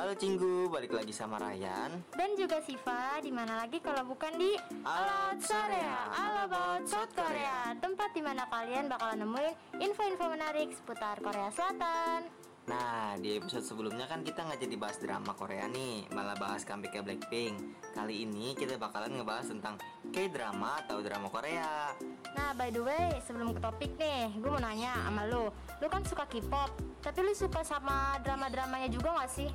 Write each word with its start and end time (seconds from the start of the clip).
Halo 0.00 0.16
Cinggu, 0.16 0.72
balik 0.72 0.96
lagi 0.96 1.12
sama 1.12 1.36
Ryan. 1.36 2.00
Dan 2.16 2.32
juga 2.32 2.56
Siva, 2.64 3.20
di 3.20 3.28
mana 3.28 3.60
lagi 3.60 3.84
kalau 3.84 4.08
bukan 4.08 4.32
di 4.32 4.56
All 4.80 5.04
Out 5.04 5.44
Korea, 5.44 6.08
All 6.16 6.48
About 6.48 6.88
South 6.88 7.12
Korea. 7.12 7.76
Tempat 7.76 8.16
di 8.16 8.24
mana 8.24 8.48
kalian 8.48 8.88
bakalan 8.88 9.28
nemuin 9.28 9.76
info-info 9.76 10.24
menarik 10.32 10.72
seputar 10.72 11.20
Korea 11.20 11.52
Selatan. 11.52 12.32
Nah, 12.64 13.12
di 13.20 13.36
episode 13.36 13.60
sebelumnya 13.60 14.08
kan 14.08 14.24
kita 14.24 14.40
nggak 14.48 14.64
jadi 14.64 14.76
bahas 14.80 14.96
drama 15.00 15.32
Korea 15.36 15.68
nih 15.68 16.08
Malah 16.16 16.36
bahas 16.40 16.64
comebacknya 16.64 17.04
Blackpink. 17.04 17.60
Kali 17.92 18.24
ini 18.24 18.56
kita 18.56 18.80
bakalan 18.80 19.20
ngebahas 19.20 19.52
tentang 19.52 19.76
K-drama 20.16 20.80
atau 20.80 21.04
drama 21.04 21.28
Korea. 21.28 21.92
Nah, 22.32 22.56
by 22.56 22.72
the 22.72 22.80
way, 22.80 23.20
sebelum 23.28 23.52
ke 23.52 23.60
topik 23.60 23.92
nih, 24.00 24.32
gue 24.32 24.48
mau 24.48 24.64
nanya 24.64 24.96
sama 24.96 25.28
lu. 25.28 25.52
Lu 25.76 25.86
kan 25.92 26.00
suka 26.08 26.24
K-pop, 26.24 26.72
tapi 27.04 27.20
lu 27.20 27.36
suka 27.36 27.60
sama 27.60 28.16
drama-dramanya 28.24 28.88
juga 28.88 29.12
gak 29.20 29.28
sih? 29.28 29.52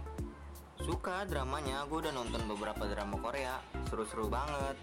Suka 0.86 1.26
dramanya, 1.26 1.82
gue 1.90 1.98
udah 1.98 2.14
nonton 2.14 2.46
beberapa 2.46 2.86
drama 2.86 3.18
Korea 3.18 3.58
Seru-seru 3.90 4.30
banget 4.30 4.78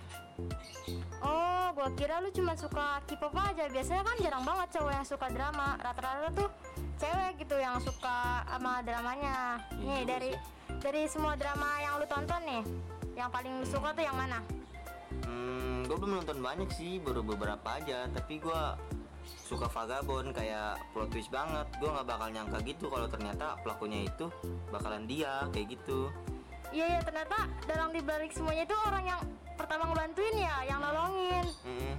Oh, 1.22 1.70
gua 1.76 1.88
kira 1.94 2.18
lu 2.18 2.32
cuma 2.34 2.56
suka 2.56 2.98
K-pop 3.06 3.36
aja. 3.36 3.68
Biasanya 3.68 4.02
kan 4.02 4.16
jarang 4.18 4.44
banget 4.44 4.68
cowok 4.80 4.92
yang 4.92 5.06
suka 5.06 5.26
drama. 5.30 5.76
Rata-rata 5.78 6.28
tuh 6.34 6.48
cewek 6.98 7.32
gitu 7.44 7.56
yang 7.60 7.78
suka 7.78 8.42
sama 8.48 8.80
dramanya. 8.82 9.60
Nih 9.78 10.02
Iya 10.02 10.18
dari 10.18 10.32
dari 10.82 11.02
semua 11.06 11.38
drama 11.38 11.68
yang 11.78 12.02
lu 12.02 12.06
tonton 12.08 12.42
nih, 12.42 12.62
yang 13.14 13.30
paling 13.30 13.60
lu 13.62 13.66
suka 13.68 13.94
tuh 13.94 14.02
yang 14.02 14.16
mana? 14.18 14.42
Hmm, 15.28 15.86
gue 15.86 15.96
belum 15.96 16.24
nonton 16.24 16.40
banyak 16.42 16.68
sih, 16.72 16.98
baru 16.98 17.20
beberapa 17.20 17.78
aja 17.78 18.08
Tapi 18.10 18.40
gue 18.40 18.62
suka 19.52 19.68
Vagabond 19.68 20.32
kayak 20.32 20.80
plot 20.96 21.12
twist 21.12 21.28
banget 21.28 21.68
Gue 21.76 21.92
nggak 21.92 22.08
bakal 22.08 22.28
nyangka 22.32 22.58
gitu 22.64 22.88
kalau 22.88 23.04
ternyata 23.04 23.60
pelakunya 23.60 24.08
itu 24.08 24.32
bakalan 24.72 25.04
dia 25.04 25.44
kayak 25.52 25.76
gitu 25.76 26.08
Iya 26.72 26.88
ya 26.88 27.00
ternyata 27.04 27.36
dalam 27.68 27.92
dibalik 27.92 28.32
semuanya 28.32 28.64
itu 28.64 28.72
orang 28.88 29.04
yang 29.04 29.20
pertama 29.60 29.92
ngebantuin 29.92 30.36
ya, 30.40 30.56
yang 30.64 30.80
nolongin. 30.80 31.44
Hmm, 31.68 31.94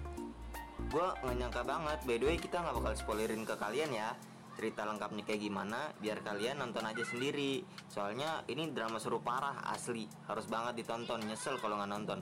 gue 0.90 1.08
nggak 1.22 1.36
nyangka 1.38 1.62
banget. 1.62 2.00
By 2.10 2.18
the 2.18 2.26
way 2.26 2.38
kita 2.42 2.58
nggak 2.58 2.76
bakal 2.82 2.94
spoilerin 2.98 3.46
ke 3.46 3.54
kalian 3.54 3.94
ya 3.94 4.18
cerita 4.54 4.86
lengkapnya 4.86 5.26
kayak 5.26 5.42
gimana 5.50 5.90
biar 5.98 6.26
kalian 6.26 6.58
nonton 6.58 6.90
aja 6.90 7.06
sendiri. 7.06 7.62
Soalnya 7.86 8.42
ini 8.50 8.74
drama 8.74 8.98
seru 8.98 9.22
parah 9.22 9.62
asli, 9.70 10.10
harus 10.26 10.50
banget 10.50 10.82
ditonton. 10.82 11.22
Nyesel 11.22 11.62
kalau 11.62 11.78
nggak 11.78 11.92
nonton. 11.94 12.20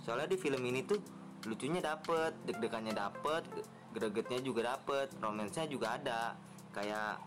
Soalnya 0.00 0.32
di 0.32 0.40
film 0.40 0.64
ini 0.64 0.80
tuh 0.88 1.00
lucunya 1.44 1.84
dapet, 1.84 2.32
deg-degannya 2.48 2.96
dapet, 2.96 3.44
gregetnya 3.90 4.38
juga 4.40 4.60
dapet, 4.70 5.10
romansnya 5.18 5.66
juga 5.66 5.94
ada. 5.94 6.34
Kayak 6.70 7.18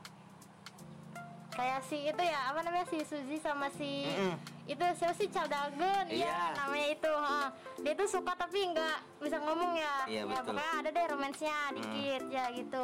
Kayak 1.53 1.86
si 1.86 2.02
itu 2.02 2.17
ya, 2.17 2.50
apa 2.50 2.66
namanya 2.66 2.89
si 2.89 2.97
Suzy 3.05 3.38
sama 3.38 3.70
si 3.70 4.09
Mm-mm. 4.09 4.33
itu 4.66 4.81
siapa 4.97 5.14
sih 5.14 5.30
Caldagen 5.30 6.09
Iya. 6.09 6.25
ya 6.25 6.38
namanya 6.58 6.88
itu 6.89 7.14
ha. 7.14 7.53
dia 7.78 7.94
tuh 7.94 8.09
suka 8.09 8.33
tapi 8.33 8.73
nggak 8.73 8.97
bisa 9.22 9.38
ngomong 9.38 9.78
ya 9.78 9.95
Iya, 10.09 10.22
ya 10.25 10.33
betul. 10.33 10.50
pokoknya 10.50 10.73
ada 10.81 10.89
deh 10.89 11.05
romansnya 11.14 11.58
dikit 11.78 12.23
ya 12.33 12.45
gitu 12.58 12.83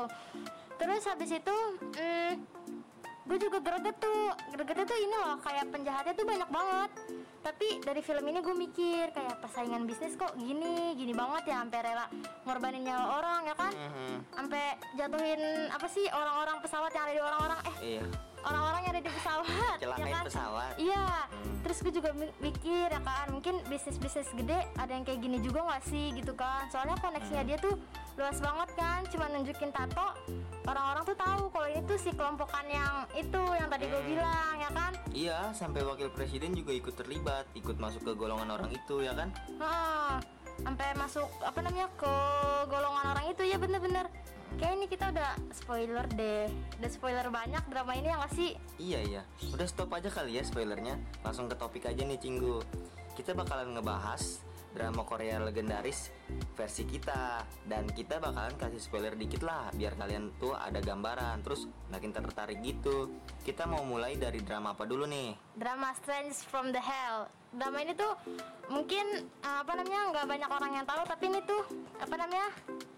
terus 0.77 1.01
habis 1.01 1.31
itu 1.33 1.57
mm, 1.97 2.33
gue 3.25 3.37
juga 3.41 3.57
greget 3.57 3.95
tuh 3.97 4.21
gregetnya 4.53 4.85
tuh 4.85 4.99
ini 5.01 5.15
loh 5.17 5.35
kayak 5.41 5.65
penjahatnya 5.67 6.13
tuh 6.13 6.25
banyak 6.29 6.49
banget 6.51 6.91
tapi 7.41 7.79
dari 7.79 7.99
film 7.99 8.25
ini 8.25 8.39
gue 8.39 8.51
mikir 8.53 9.09
kayak 9.09 9.39
persaingan 9.39 9.83
bisnis 9.83 10.13
kok 10.13 10.35
gini 10.35 10.91
gini 10.93 11.11
banget 11.11 11.47
ya 11.47 11.55
sampai 11.59 11.79
rela 11.81 12.05
ngorbanin 12.43 12.83
nyawa 12.83 13.05
orang 13.17 13.41
ya 13.43 13.55
kan 13.55 13.71
mhm, 13.71 14.15
sampai 14.29 14.63
jatuhin 14.93 15.41
apa 15.67 15.87
sih 15.87 16.05
orang-orang 16.05 16.57
pesawat 16.59 16.91
yang 16.91 17.03
ada 17.05 17.13
di 17.13 17.21
orang-orang 17.21 17.59
eh 17.61 17.75
iya, 17.89 18.03
orang-orang 18.41 18.79
yang 18.81 18.93
ada 18.93 19.01
di 19.01 19.11
pesawat 19.11 19.47
Celakain 19.81 20.03
ya 20.03 20.13
kan? 20.13 20.23
pesawat. 20.25 20.73
iya 20.77 21.03
Hmm. 21.29 21.55
terus 21.61 21.79
gue 21.79 21.93
juga 21.93 22.11
mi- 22.11 22.35
mikir 22.41 22.87
ya 22.89 22.99
kan 22.99 23.27
mungkin 23.29 23.63
bisnis 23.65 23.95
bisnis 23.95 24.27
gede 24.29 24.59
ada 24.75 24.91
yang 24.91 25.03
kayak 25.03 25.19
gini 25.19 25.39
juga 25.39 25.63
nggak 25.63 25.83
sih 25.85 26.11
gitu 26.11 26.35
kan 26.35 26.67
soalnya 26.67 26.95
koneksinya 26.97 27.39
Hmm. 27.39 27.49
dia 27.49 27.57
tuh 27.57 27.75
luas 28.13 28.35
banget 28.37 28.69
kan 28.75 28.99
cuma 29.07 29.25
nunjukin 29.29 29.71
tato 29.71 30.11
orang-orang 30.63 31.03
tuh 31.03 31.15
tahu 31.15 31.43
kalau 31.49 31.67
ini 31.67 31.81
tuh 31.83 31.97
si 31.97 32.09
kelompokan 32.09 32.65
yang 32.65 32.93
itu 33.13 33.41
yang 33.53 33.67
tadi 33.67 33.85
gue 33.85 33.97
Hmm. 33.97 34.09
bilang 34.09 34.55
ya 34.57 34.69
kan 34.69 34.91
iya 35.11 35.37
sampai 35.51 35.81
wakil 35.81 36.09
presiden 36.09 36.51
juga 36.51 36.71
ikut 36.71 36.93
terlibat, 36.93 37.45
ikut 37.53 37.75
masuk 37.75 38.01
ke 38.03 38.13
golongan 38.13 38.49
orang 38.51 38.69
itu 38.69 39.01
ya 39.01 39.13
kan? 39.13 39.29
Heeh. 39.49 40.15
sampai 40.59 40.91
masuk 40.93 41.23
apa 41.39 41.59
namanya 41.59 41.87
ke 41.95 42.13
golongan 42.65 43.05
orang 43.09 43.25
itu 43.27 43.43
ya 43.43 43.55
bener-bener 43.55 44.11
kayak 44.55 44.75
ini 44.75 44.87
kita 44.87 45.07
udah 45.07 45.31
spoiler 45.53 46.03
deh 46.09 46.51
udah 46.75 46.89
spoiler 46.89 47.27
banyak 47.29 47.63
drama 47.65 47.95
ini 47.95 48.09
yang 48.09 48.19
sih 48.29 48.59
Iya 48.75 48.99
iya, 49.01 49.21
udah 49.49 49.63
stop 49.63 49.87
aja 49.89 50.07
kali 50.09 50.35
ya 50.35 50.43
spoilernya. 50.43 50.95
Langsung 51.19 51.47
ke 51.47 51.55
topik 51.55 51.83
aja 51.85 51.99
nih 51.99 52.15
Cinggu. 52.15 52.59
Kita 53.13 53.31
bakalan 53.33 53.71
ngebahas 53.71 54.43
drama 54.69 55.01
Korea 55.01 55.41
legendaris 55.41 56.13
versi 56.53 56.85
kita 56.85 57.41
dan 57.65 57.89
kita 57.89 58.21
bakalan 58.21 58.53
kasih 58.55 58.77
spoiler 58.77 59.17
dikit 59.17 59.41
lah 59.41 59.73
biar 59.73 59.97
kalian 59.97 60.29
tuh 60.37 60.53
ada 60.53 60.77
gambaran 60.77 61.41
terus 61.41 61.65
makin 61.89 62.13
tertarik 62.13 62.61
gitu. 62.61 63.09
Kita 63.41 63.65
mau 63.65 63.81
mulai 63.81 64.13
dari 64.19 64.43
drama 64.45 64.77
apa 64.77 64.85
dulu 64.85 65.09
nih? 65.09 65.33
drama 65.57 65.91
Strange 65.99 66.37
from 66.47 66.71
the 66.71 66.79
Hell. 66.79 67.27
Drama 67.49 67.81
ini 67.81 67.97
tuh 67.97 68.13
mungkin 68.69 69.25
uh, 69.41 69.65
apa 69.65 69.73
namanya 69.73 70.01
nggak 70.13 70.25
banyak 70.29 70.49
orang 70.53 70.71
yang 70.77 70.85
tahu 70.85 71.01
tapi 71.03 71.23
ini 71.33 71.39
tuh 71.43 71.61
apa 71.97 72.15
namanya 72.15 72.47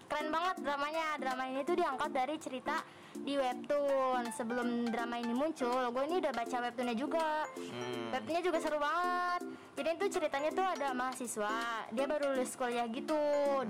keren 0.06 0.28
banget 0.28 0.56
dramanya. 0.60 1.06
Drama 1.16 1.42
ini 1.48 1.60
tuh 1.64 1.76
diangkat 1.80 2.10
dari 2.12 2.36
cerita 2.36 2.76
di 3.16 3.34
webtoon. 3.40 4.28
Sebelum 4.36 4.92
drama 4.92 5.16
ini 5.16 5.32
muncul, 5.32 5.88
gue 5.88 6.02
ini 6.04 6.20
udah 6.20 6.32
baca 6.36 6.56
webtoonnya 6.68 6.96
juga. 6.96 7.48
Hmm, 7.56 8.12
Webtoonnya 8.12 8.42
juga 8.44 8.58
seru 8.60 8.76
banget. 8.76 9.42
Jadi 9.72 9.88
itu 9.96 10.20
ceritanya 10.20 10.50
tuh 10.52 10.66
ada 10.68 10.92
mahasiswa, 10.92 11.88
dia 11.96 12.04
baru 12.04 12.36
lulus 12.36 12.52
kuliah 12.60 12.84
gitu. 12.92 13.16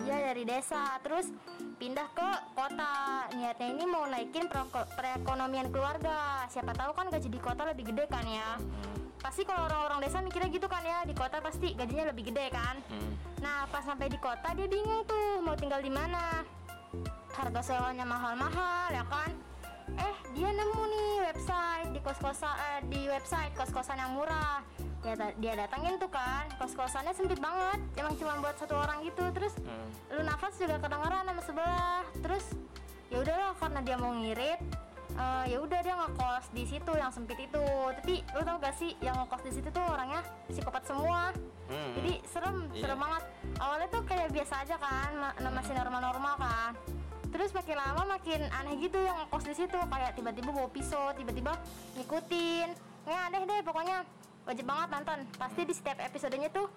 Dia 0.02 0.34
dari 0.34 0.42
desa, 0.42 0.98
terus 0.98 1.30
pindah 1.78 2.10
ke 2.10 2.30
kota. 2.58 3.30
Niatnya 3.30 3.68
ini 3.70 3.84
mau 3.86 4.02
naikin 4.10 4.50
perekonomian 4.98 5.70
keluarga. 5.70 6.42
Siapa 6.50 6.74
tahu 6.74 6.90
kan 6.98 7.06
gaji 7.06 7.30
di 7.30 7.38
kota 7.38 7.62
lebih 7.70 7.94
gede 7.94 8.10
kan 8.10 8.26
ya. 8.26 8.58
Pasti 9.22 9.46
kalau 9.46 9.70
orang-orang 9.70 10.02
desa 10.02 10.18
mikirnya 10.18 10.50
gitu 10.50 10.66
kan 10.66 10.82
ya, 10.82 11.06
di 11.06 11.14
kota 11.14 11.38
pasti 11.38 11.70
gajinya 11.78 12.10
lebih 12.10 12.34
gede 12.34 12.50
kan. 12.50 12.82
hmm, 12.90 13.38
Nah, 13.38 13.70
pas 13.70 13.86
sampai 13.86 14.10
di 14.10 14.18
kota 14.18 14.50
dia 14.58 14.66
bingung 14.66 15.06
tuh 15.06 15.38
mau 15.38 15.54
tinggal 15.54 15.78
di 15.78 15.90
mana. 15.94 16.42
Harga 17.30 17.62
sewanya 17.62 18.02
mahal-mahal 18.02 18.90
ya 18.90 19.06
kan. 19.06 19.30
Eh, 19.98 20.14
dia 20.32 20.48
nemu 20.48 20.82
nih 20.88 21.10
website 21.28 21.88
di 21.92 22.00
kos-kosan 22.00 22.54
eh, 22.54 22.80
di 22.88 23.00
website 23.08 23.52
kos-kosan 23.54 23.96
yang 23.98 24.12
murah. 24.16 24.60
Dia 25.02 25.14
dia 25.36 25.52
datangin 25.58 25.98
tuh 25.98 26.06
kan, 26.08 26.46
kos-kosannya 26.56 27.12
sempit 27.12 27.42
banget. 27.42 27.78
Emang 27.98 28.14
cuma 28.16 28.38
buat 28.38 28.56
satu 28.56 28.78
orang 28.78 29.02
gitu. 29.02 29.24
Terus 29.34 29.54
hmm. 29.58 29.88
lu 30.14 30.22
nafas 30.22 30.54
juga 30.56 30.78
kedengeran 30.78 31.24
sama 31.26 31.42
sebelah. 31.42 32.02
Terus 32.22 32.44
ya 33.10 33.16
udahlah 33.20 33.52
karena 33.58 33.80
dia 33.84 33.96
mau 33.98 34.12
ngirit 34.14 34.60
eh, 35.12 35.44
ya 35.52 35.58
udah 35.60 35.80
dia 35.82 35.94
ngekos 35.98 36.44
di 36.54 36.64
situ 36.64 36.92
yang 36.94 37.10
sempit 37.10 37.38
itu. 37.42 37.64
Tapi 37.98 38.14
lu 38.32 38.40
tau 38.40 38.56
gak 38.62 38.74
sih 38.78 38.94
yang 39.02 39.18
ngekos 39.20 39.42
di 39.42 39.52
situ 39.52 39.68
tuh 39.68 39.84
orangnya 39.84 40.22
psikopat 40.48 40.86
semua. 40.86 41.34
Hmm. 41.68 41.92
Jadi 41.96 42.12
serem, 42.28 42.56
Iya. 42.72 42.84
serem 42.84 42.98
banget. 43.00 43.22
Awalnya 43.56 43.88
tuh 43.88 44.02
kayak 44.04 44.28
biasa 44.28 44.54
aja 44.60 44.76
kan, 44.76 45.10
ma- 45.16 45.52
masih 45.52 45.72
normal-normal 45.72 46.34
kan. 46.36 46.72
Terus 47.32 47.50
makin 47.56 47.76
lama 47.80 48.02
makin 48.04 48.40
aneh 48.52 48.76
gitu 48.76 49.00
yang 49.00 49.16
ngekos 49.24 49.44
di 49.48 49.54
situ, 49.56 49.78
kayak 49.80 50.12
tiba-tiba 50.12 50.52
bawa 50.52 50.68
pisau, 50.68 51.16
tiba-tiba 51.16 51.56
ngikutin. 51.96 52.68
Nggak 53.08 53.20
aneh 53.32 53.40
deh 53.48 53.60
pokoknya. 53.64 53.98
Wajib 54.44 54.64
banget 54.68 54.88
nonton. 54.92 55.18
Pasti 55.40 55.60
di 55.64 55.74
setiap 55.74 55.98
episodenya 56.04 56.52
tuh 56.52 56.68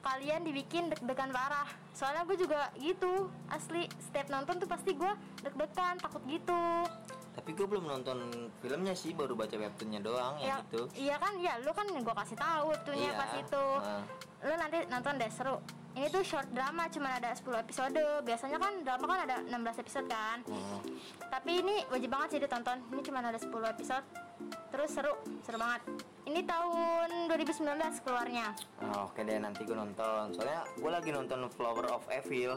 kalian 0.00 0.40
dibikin 0.48 0.88
deg-degan 0.88 1.28
parah. 1.28 1.68
Soalnya 1.92 2.24
gue 2.24 2.40
juga 2.40 2.72
gitu, 2.80 3.28
asli. 3.52 3.84
Setiap 4.00 4.32
nonton 4.32 4.56
tuh 4.56 4.68
pasti 4.70 4.96
gue 4.96 5.12
deg-degan, 5.44 6.00
takut 6.00 6.24
gitu. 6.24 6.64
Tapi 7.30 7.50
gue 7.54 7.66
belum 7.66 7.86
nonton 7.86 8.18
filmnya 8.58 8.92
sih, 8.92 9.14
baru 9.14 9.38
baca 9.38 9.54
webtoonnya 9.54 10.02
doang 10.02 10.34
ya, 10.42 10.58
gitu. 10.66 10.90
Iya 10.98 11.16
kan, 11.16 11.38
ya 11.38 11.62
lu 11.62 11.70
kan 11.70 11.86
gue 11.86 12.14
kasih 12.26 12.36
tahu 12.36 12.74
webtoonnya 12.74 13.10
Iya, 13.10 13.18
pas 13.18 13.32
itu. 13.38 13.64
heeh. 13.80 14.02
Lu 14.40 14.54
nanti 14.56 14.78
nonton 14.90 15.14
deh 15.16 15.30
seru. 15.30 15.56
Ini 15.90 16.06
tuh 16.06 16.22
short 16.22 16.46
drama 16.54 16.86
cuma 16.86 17.18
ada 17.18 17.34
10 17.34 17.50
episode. 17.50 17.98
Biasanya 18.22 18.62
kan 18.62 18.72
drama 18.86 19.04
kan 19.10 19.18
ada 19.26 19.36
16 19.42 19.82
episode 19.82 20.06
kan. 20.06 20.38
Hmm. 20.46 20.78
Tapi 21.26 21.50
ini 21.60 21.82
wajib 21.90 22.10
banget 22.14 22.28
sih 22.30 22.40
ditonton. 22.40 22.78
Ini 22.94 23.00
cuma 23.02 23.18
ada 23.20 23.34
10 23.34 23.50
episode. 23.50 24.06
Terus 24.70 24.90
seru, 24.94 25.12
seru 25.42 25.58
banget. 25.58 25.82
Ini 26.30 26.46
tahun 26.46 27.08
2019 27.26 28.06
keluarnya. 28.06 28.54
Ah, 28.80 29.10
Oke 29.10 29.26
deh 29.26 29.42
nanti 29.42 29.66
gue 29.66 29.74
nonton. 29.74 30.30
Soalnya 30.30 30.62
gue 30.78 30.90
lagi 30.94 31.10
nonton 31.10 31.50
Flower 31.50 31.90
of 31.90 32.06
Evil. 32.06 32.54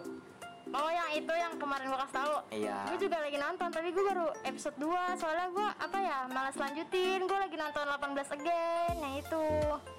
Oh 0.73 0.89
yang 0.89 1.09
itu 1.13 1.29
yang 1.29 1.53
kemarin 1.61 1.85
gue 1.85 1.99
kasih 2.01 2.15
tahu. 2.17 2.35
Iya. 2.49 2.77
Gue 2.89 2.97
juga 2.97 3.17
lagi 3.21 3.37
nonton 3.37 3.67
tapi 3.69 3.89
gue 3.93 4.03
baru 4.09 4.27
episode 4.41 4.77
2 4.81 5.21
soalnya 5.21 5.47
gue 5.53 5.67
apa 5.69 5.97
ya 6.01 6.17
malas 6.33 6.57
lanjutin. 6.57 7.19
Gue 7.29 7.37
lagi 7.37 7.53
nonton 7.53 7.85
18 7.85 8.37
again 8.41 8.95
yang 8.97 9.13
itu. 9.21 9.45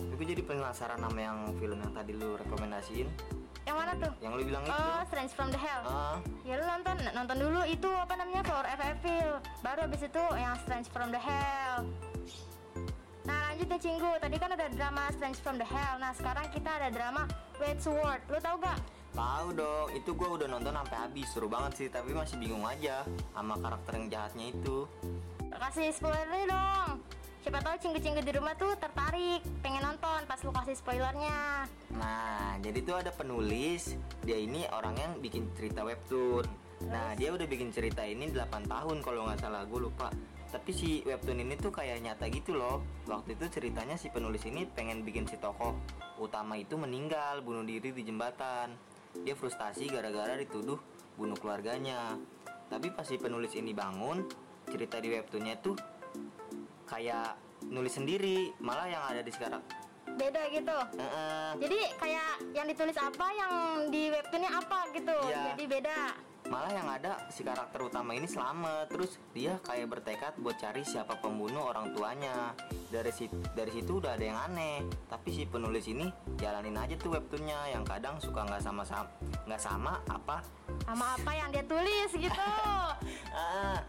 Tapi 0.03 0.12
gue 0.19 0.26
jadi 0.35 0.43
penasaran 0.43 0.99
sama 0.99 1.21
yang 1.23 1.38
film 1.62 1.79
yang 1.79 1.93
tadi 1.94 2.12
lu 2.19 2.35
rekomendasiin. 2.35 3.06
Yang 3.65 3.76
mana 3.79 3.93
tuh? 3.97 4.12
Yang 4.19 4.32
lu 4.35 4.43
bilang 4.50 4.65
itu. 4.67 4.75
Oh, 4.75 5.00
Strange 5.06 5.32
from 5.32 5.49
the 5.55 5.61
Hell. 5.62 5.82
Ah, 5.87 6.19
Ya 6.43 6.55
lu 6.59 6.65
nonton, 6.67 6.97
nonton 7.17 7.37
dulu 7.38 7.61
itu 7.70 7.91
apa 7.94 8.15
namanya 8.19 8.43
of 8.44 8.82
Evil. 8.82 9.31
Baru 9.62 9.81
habis 9.87 10.03
itu 10.03 10.25
yang 10.35 10.59
Strange 10.67 10.91
from 10.91 11.15
the 11.15 11.23
Hell. 11.23 11.87
Nah 13.25 13.38
lanjut 13.49 13.67
nih 13.70 13.81
Cinggu. 13.81 14.11
Tadi 14.20 14.37
kan 14.37 14.50
ada 14.53 14.67
drama 14.69 15.09
Strange 15.15 15.38
from 15.41 15.56
the 15.56 15.65
Hell. 15.65 15.97
Nah, 15.97 16.12
sekarang 16.12 16.44
kita 16.53 16.70
ada 16.82 16.88
drama 16.93 17.25
Red 17.56 17.81
Sword. 17.81 18.20
Lu 18.29 18.37
tahu 18.43 18.61
gak? 18.61 18.77
Tahu 19.15 19.55
dong, 19.55 19.89
itu 19.95 20.11
gue 20.11 20.27
udah 20.27 20.51
nonton 20.51 20.75
sampai 20.75 20.99
habis, 20.99 21.27
seru 21.31 21.47
banget 21.47 21.73
sih, 21.79 21.89
tapi 21.89 22.11
masih 22.11 22.35
bingung 22.35 22.67
aja 22.67 23.07
sama 23.31 23.55
karakter 23.63 23.95
yang 23.95 24.07
jahatnya 24.11 24.51
itu. 24.51 24.91
Kasih 25.55 25.95
spoilernya 25.95 26.51
dong. 26.51 26.99
Siapa 27.47 27.63
tahu 27.63 27.77
cinggu-cinggu 27.79 28.21
di 28.27 28.33
rumah 28.35 28.59
tuh 28.59 28.75
tertarik, 28.75 29.39
pengen 29.63 29.87
nonton 29.87 30.27
pas 30.27 30.41
lu 30.43 30.51
kasih 30.51 30.75
spoilernya. 30.75 31.69
Nah, 31.95 32.59
jadi 32.59 32.79
tuh 32.83 32.97
ada 32.99 33.15
penulis, 33.15 33.95
dia 34.27 34.35
ini 34.35 34.67
orang 34.75 34.99
yang 34.99 35.13
bikin 35.23 35.47
cerita 35.55 35.87
webtoon. 35.87 36.43
Nah, 36.91 37.15
dia 37.15 37.31
udah 37.31 37.47
bikin 37.47 37.71
cerita 37.71 38.03
ini 38.03 38.35
8 38.35 38.67
tahun 38.67 38.99
kalau 38.99 39.31
nggak 39.31 39.47
salah, 39.47 39.63
gue 39.63 39.79
lupa. 39.79 40.11
Tapi 40.51 40.71
si 40.75 41.05
webtoon 41.07 41.39
ini 41.45 41.55
tuh 41.55 41.71
kayak 41.71 42.03
nyata 42.03 42.27
gitu 42.35 42.57
loh. 42.57 42.83
Waktu 43.07 43.39
itu 43.39 43.47
ceritanya 43.47 43.95
si 43.95 44.11
penulis 44.11 44.43
ini 44.43 44.67
pengen 44.67 45.07
bikin 45.07 45.29
si 45.31 45.39
tokoh 45.39 45.79
utama 46.19 46.59
itu 46.59 46.75
meninggal, 46.75 47.45
bunuh 47.47 47.63
diri 47.63 47.95
di 47.95 48.03
jembatan. 48.03 48.94
Dia 49.23 49.39
frustasi 49.39 49.87
gara-gara 49.87 50.35
dituduh 50.35 50.81
bunuh 51.15 51.39
keluarganya. 51.39 52.19
Tapi 52.67 52.91
pas 52.91 53.07
si 53.07 53.15
penulis 53.21 53.55
ini 53.55 53.71
bangun, 53.71 54.27
cerita 54.67 54.99
di 54.99 55.15
webtoonnya 55.15 55.55
tuh 55.63 55.77
kayak 56.89 57.39
nulis 57.71 57.95
sendiri, 57.95 58.51
malah 58.59 58.91
yang 58.91 59.05
ada 59.07 59.23
di 59.23 59.31
sekarang. 59.31 59.63
Beda 60.15 60.47
gitu. 60.51 60.79
Heeh. 60.99 61.51
Jadi 61.59 61.79
kayak 61.99 62.31
yang 62.55 62.67
ditulis 62.67 62.97
apa, 62.99 63.27
yang 63.35 63.53
di 63.91 64.11
webtoonnya 64.11 64.51
apa 64.51 64.79
gitu. 64.95 65.17
Iya. 65.31 65.55
Jadi 65.55 65.65
beda. 65.71 65.99
Malah 66.44 66.73
yang 66.76 66.88
ada 66.93 67.17
si 67.32 67.41
karakter 67.41 67.81
utama 67.81 68.12
ini 68.12 68.29
selamat. 68.29 68.93
Terus 68.93 69.17
dia 69.32 69.56
kayak 69.64 69.88
bertekad 69.88 70.32
buat 70.37 70.61
cari 70.61 70.85
siapa 70.85 71.17
pembunuh 71.17 71.73
orang 71.73 71.96
tuanya. 71.96 72.52
Dari 72.93 73.08
situ, 73.08 73.32
dari 73.56 73.73
situ 73.73 73.96
udah 73.96 74.12
ada 74.12 74.25
yang 74.25 74.38
aneh. 74.52 74.85
Tapi 75.08 75.29
si 75.32 75.49
penulis 75.49 75.88
ini 75.88 76.05
jalanin 76.37 76.76
aja 76.76 76.94
tuh 77.00 77.17
webtoonnya 77.17 77.73
Yang 77.73 77.85
kadang 77.96 78.14
suka 78.20 78.44
nggak 78.44 78.62
sama 78.62 78.85
sama 78.85 79.08
nggak 79.49 79.62
sama 79.62 79.93
apa? 80.12 80.37
Sama 80.85 81.06
apa 81.17 81.31
yang 81.32 81.49
dia 81.49 81.64
tulis 81.64 82.11
gitu. 82.12 82.44
ah. 83.32 83.81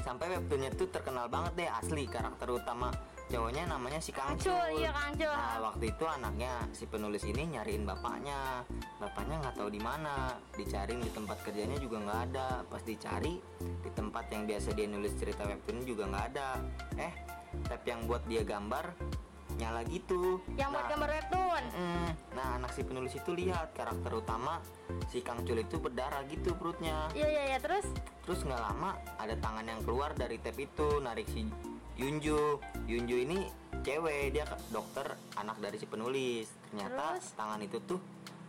Sampai 0.00 0.32
webtoonnya 0.32 0.72
tuh 0.72 0.88
terkenal 0.88 1.28
banget 1.28 1.52
deh 1.64 1.68
asli 1.68 2.08
karakter 2.08 2.48
utama 2.48 2.88
cowoknya 3.30 3.62
namanya 3.70 4.00
si 4.02 4.10
Kangcul. 4.10 4.50
Kangcul, 4.50 4.82
iya, 4.82 4.90
Kangcul. 4.90 5.30
Nah 5.30 5.58
waktu 5.70 5.84
itu 5.94 6.04
anaknya 6.04 6.52
si 6.74 6.84
penulis 6.90 7.22
ini 7.22 7.42
nyariin 7.54 7.86
bapaknya. 7.86 8.66
Bapaknya 8.98 9.36
nggak 9.46 9.54
tahu 9.54 9.70
di 9.70 9.80
mana. 9.80 10.34
Dicariin 10.58 11.00
di 11.00 11.10
tempat 11.14 11.38
kerjanya 11.46 11.78
juga 11.78 12.02
nggak 12.02 12.20
ada. 12.34 12.48
Pas 12.66 12.82
dicari 12.82 13.38
di 13.60 13.90
tempat 13.94 14.26
yang 14.34 14.50
biasa 14.50 14.68
dia 14.74 14.86
nulis 14.90 15.14
cerita 15.14 15.46
webtoon 15.46 15.86
juga 15.86 16.10
nggak 16.10 16.24
ada. 16.34 16.48
Eh, 16.98 17.14
tab 17.70 17.82
yang 17.86 18.04
buat 18.10 18.26
dia 18.26 18.42
gambar 18.42 18.90
nyala 19.58 19.84
gitu. 19.92 20.40
yang 20.56 20.72
buat 20.72 20.88
Nah, 20.88 20.90
gambar 20.96 21.10
webtoon. 21.20 21.64
Mm, 21.76 22.10
nah 22.32 22.48
anak 22.56 22.70
si 22.72 22.80
penulis 22.80 23.12
itu 23.12 23.30
lihat 23.36 23.76
karakter 23.76 24.08
utama 24.08 24.56
si 25.12 25.20
Kangcul 25.20 25.60
itu 25.60 25.76
berdarah 25.76 26.24
gitu 26.26 26.56
perutnya. 26.56 27.12
Iya 27.12 27.28
iya 27.28 27.42
iya 27.54 27.58
terus 27.60 27.84
Terus 28.24 28.46
nggak 28.46 28.62
lama 28.62 28.96
ada 29.18 29.34
tangan 29.36 29.66
yang 29.66 29.80
keluar 29.84 30.14
dari 30.16 30.40
tab 30.40 30.56
itu 30.56 31.02
narik 31.02 31.28
si 31.28 31.44
Yunju. 32.00 32.56
Yunju 32.88 33.16
ini 33.28 33.44
cewek 33.84 34.32
dia 34.32 34.48
dokter 34.72 35.04
anak 35.36 35.60
dari 35.60 35.76
si 35.76 35.84
penulis. 35.84 36.48
Ternyata 36.72 37.20
Terus? 37.20 37.36
tangan 37.36 37.60
itu 37.60 37.76
tuh 37.84 38.00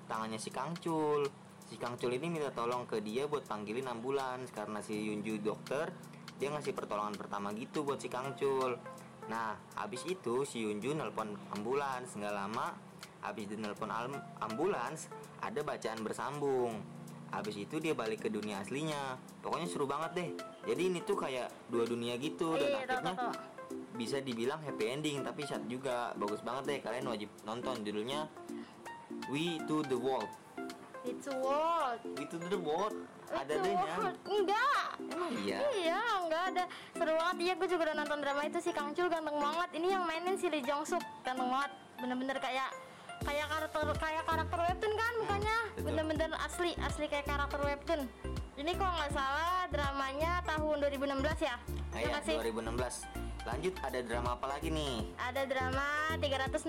tangannya 0.08 0.40
si 0.40 0.56
Kangcul. 0.56 1.28
Si 1.68 1.76
Kangcul 1.76 2.16
ini 2.16 2.32
minta 2.32 2.56
tolong 2.56 2.88
ke 2.88 3.04
dia 3.04 3.28
buat 3.28 3.44
panggilin 3.44 3.92
ambulans 3.92 4.48
karena 4.56 4.80
si 4.80 4.96
Yunju 4.96 5.44
dokter 5.44 5.92
dia 6.40 6.48
ngasih 6.50 6.72
pertolongan 6.72 7.20
pertama 7.20 7.52
gitu 7.52 7.84
buat 7.84 8.00
si 8.00 8.08
Kangcul. 8.08 8.80
Nah, 9.28 9.60
habis 9.76 10.08
itu 10.08 10.48
si 10.48 10.64
Yunju 10.64 10.96
nelpon 10.96 11.36
ambulans 11.52 12.08
nggak 12.16 12.32
lama 12.32 12.72
habis 13.22 13.46
di 13.52 13.60
nelpon 13.60 13.92
ambulans 14.40 15.12
ada 15.44 15.60
bacaan 15.60 16.00
bersambung. 16.02 17.01
Habis 17.32 17.56
itu 17.64 17.80
dia 17.80 17.96
balik 17.96 18.28
ke 18.28 18.30
dunia 18.30 18.60
aslinya. 18.60 19.16
Pokoknya 19.40 19.68
seru 19.72 19.88
banget 19.88 20.12
deh. 20.20 20.30
Jadi 20.68 20.82
ini 20.92 21.00
tuh 21.02 21.16
kayak 21.16 21.48
dua 21.72 21.88
dunia 21.88 22.20
gitu 22.20 22.60
dan 22.60 22.70
Iya, 22.70 22.78
akhirnya 22.84 23.16
bisa 23.96 24.18
dibilang 24.20 24.60
happy 24.62 24.86
ending 24.92 25.24
tapi 25.24 25.48
sad 25.48 25.64
juga. 25.72 26.12
Bagus 26.20 26.44
banget 26.44 26.64
deh 26.68 26.80
kalian 26.84 27.08
wajib 27.08 27.30
nonton 27.48 27.88
judulnya 27.88 28.28
We 29.32 29.60
to 29.68 29.84
the 29.88 29.96
World. 29.96 30.28
it's 31.02 31.26
a 31.26 31.34
world. 31.34 32.00
We 32.14 32.30
to 32.30 32.38
the 32.38 32.60
World. 32.62 32.94
Ada 33.32 33.64
deh 33.64 33.74
world. 33.74 34.18
Enggak. 34.28 34.88
Emang 35.00 35.32
iya. 35.42 35.60
Iya, 35.72 36.02
enggak 36.28 36.44
ada. 36.52 36.64
Seru 36.94 37.14
banget. 37.16 37.38
Iya, 37.42 37.54
gue 37.58 37.68
juga 37.72 37.82
udah 37.90 37.98
nonton 38.04 38.20
drama 38.22 38.42
itu 38.44 38.60
si 38.60 38.72
Kang 38.76 38.92
Chul 38.92 39.08
ganteng 39.08 39.40
banget. 39.40 39.70
Ini 39.80 39.88
yang 39.98 40.04
mainin 40.04 40.36
si 40.36 40.52
Lee 40.52 40.64
Jong 40.68 40.84
Suk 40.84 41.02
ganteng 41.24 41.48
banget. 41.48 41.72
Bener-bener 41.98 42.38
kayak 42.44 42.70
kayak 43.22 43.48
karakter 43.48 43.82
kayak 43.96 44.24
karakter 44.26 44.60
webtoon 44.62 44.94
kan 44.94 45.14
mukanya. 45.18 45.58
Bener-bener 45.78 46.30
asli, 46.40 46.72
asli 46.80 47.06
kayak 47.06 47.26
karakter 47.26 47.60
webtoon. 47.60 48.02
Ini 48.54 48.72
kalau 48.76 48.94
nggak 48.94 49.12
salah 49.12 49.66
dramanya 49.68 50.32
tahun 50.44 50.76
2016 50.84 51.40
ya? 51.40 51.56
Nah, 51.58 51.98
Iya 51.98 52.04
ya, 52.04 52.10
nggak 52.12 52.24
sih? 52.24 52.36
2016. 52.38 52.96
Lanjut 53.42 53.74
ada 53.82 54.00
drama 54.00 54.30
apa 54.38 54.46
lagi 54.48 54.70
nih? 54.70 55.02
ada 55.18 55.42
drama 55.44 55.88
365 56.22 56.62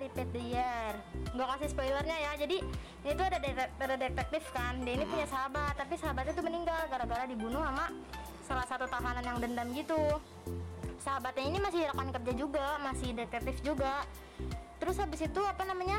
repeat 0.00 0.28
the 0.32 0.44
year 0.48 0.92
gue 1.28 1.44
kasih 1.44 1.68
spoilernya 1.68 2.16
ya 2.18 2.32
jadi 2.40 2.56
ini 3.04 3.12
tuh 3.12 3.26
ada, 3.28 3.36
de- 3.36 3.72
ada 3.76 3.96
detektif 4.00 4.48
kan 4.48 4.80
dia 4.80 4.96
ini 4.96 5.04
punya 5.04 5.28
sahabat 5.28 5.76
tapi 5.76 5.94
sahabatnya 5.94 6.32
tuh 6.32 6.42
meninggal 6.42 6.80
gara-gara 6.88 7.28
dibunuh 7.28 7.60
sama 7.60 7.92
salah 8.40 8.64
satu 8.64 8.88
tahanan 8.88 9.22
yang 9.22 9.38
dendam 9.38 9.68
gitu 9.70 10.00
sahabatnya 11.00 11.44
ini 11.48 11.58
masih 11.58 11.80
rekan 11.88 12.08
kerja 12.12 12.32
juga 12.36 12.66
masih 12.84 13.16
detektif 13.16 13.56
juga 13.64 14.04
terus 14.78 14.96
habis 15.00 15.24
itu 15.24 15.40
apa 15.40 15.64
namanya 15.64 15.98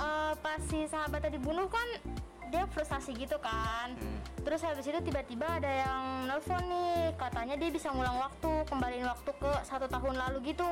eh, 0.00 0.32
pas 0.40 0.60
si 0.66 0.88
sahabatnya 0.88 1.36
dibunuh 1.36 1.68
kan 1.68 1.88
dia 2.48 2.64
frustasi 2.72 3.14
gitu 3.14 3.36
kan 3.38 3.92
Hmm. 3.94 4.34
Terus 4.44 4.60
habis 4.60 4.84
itu 4.84 5.00
tiba-tiba 5.00 5.48
ada 5.48 5.72
yang 5.72 6.28
nelpon 6.28 6.60
nih, 6.68 7.16
katanya 7.16 7.56
dia 7.56 7.72
bisa 7.72 7.88
ngulang 7.88 8.20
waktu, 8.20 8.52
kembaliin 8.68 9.08
waktu 9.08 9.32
ke 9.40 9.50
satu 9.64 9.88
tahun 9.88 10.20
lalu 10.20 10.52
gitu. 10.52 10.68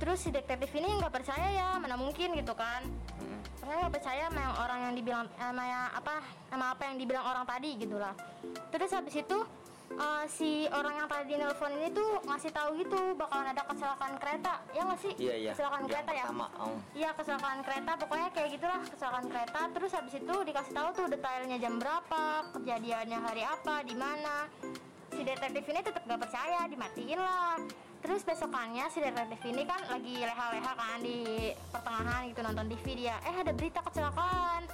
Terus 0.00 0.24
si 0.24 0.32
detektif 0.32 0.72
ini 0.72 0.96
nggak 0.96 1.12
percaya 1.12 1.48
ya, 1.52 1.68
mana 1.76 2.00
mungkin 2.00 2.32
gitu 2.32 2.56
kan? 2.56 2.88
Mm. 3.20 3.38
Pokoknya 3.60 3.78
nggak 3.84 3.94
percaya 4.00 4.22
sama 4.32 4.40
yang 4.40 4.54
orang 4.56 4.78
yang 4.80 4.94
dibilang 4.96 5.24
sama 5.36 5.62
yang 5.68 5.84
apa, 5.92 6.14
sama 6.48 6.64
apa 6.72 6.82
yang 6.88 6.96
dibilang 6.96 7.24
orang 7.28 7.44
tadi 7.44 7.70
gitulah. 7.76 8.14
Terus 8.72 8.90
habis 8.96 9.14
itu 9.20 9.38
eh, 9.94 10.24
si 10.26 10.66
orang 10.68 10.94
yang 10.98 11.08
tadi 11.08 11.32
nelpon 11.38 11.70
ini 11.78 11.88
tuh 11.94 12.18
ngasih 12.26 12.50
tahu 12.50 12.74
gitu 12.82 13.00
bakalan 13.14 13.54
ada 13.54 13.62
kecelakaan 13.64 14.14
kereta, 14.18 14.52
ya 14.74 14.80
nggak 14.82 15.00
sih? 15.00 15.12
Iya 15.16 15.34
iya. 15.38 15.52
Kecelakaan 15.54 15.82
Yang 15.86 15.90
kereta 15.94 16.10
ya. 16.10 16.24
pertama, 16.26 16.46
oh. 16.58 16.78
Iya 16.92 17.10
kecelakaan 17.14 17.60
kereta. 17.62 17.92
Pokoknya 17.96 18.28
kayak 18.34 18.48
gitulah 18.58 18.80
kecelakaan 18.84 19.26
kereta. 19.30 19.60
Terus 19.72 19.90
habis 19.94 20.14
itu 20.18 20.34
dikasih 20.42 20.72
tahu 20.74 20.88
tuh 20.92 21.06
detailnya 21.08 21.56
jam 21.62 21.74
berapa 21.78 22.22
kejadiannya 22.58 23.18
hari 23.22 23.42
apa 23.46 23.74
di 23.86 23.94
mana. 23.94 24.36
Si 25.14 25.22
detektif 25.24 25.64
ini 25.70 25.80
tetap 25.80 26.02
gak 26.04 26.20
percaya 26.20 26.68
dimatiin 26.68 27.20
lah. 27.22 27.56
Terus 28.04 28.20
besokannya 28.22 28.84
si 28.92 29.00
detektif 29.00 29.40
ini 29.48 29.62
kan 29.64 29.80
lagi 29.88 30.14
leha-leha 30.20 30.72
kan 30.76 30.98
di 31.00 31.50
pertengahan 31.72 32.28
gitu 32.28 32.40
nonton 32.44 32.66
TV 32.74 32.84
dia. 33.06 33.16
Eh 33.24 33.34
ada 33.40 33.52
berita 33.56 33.80
kecelakaan. 33.80 34.68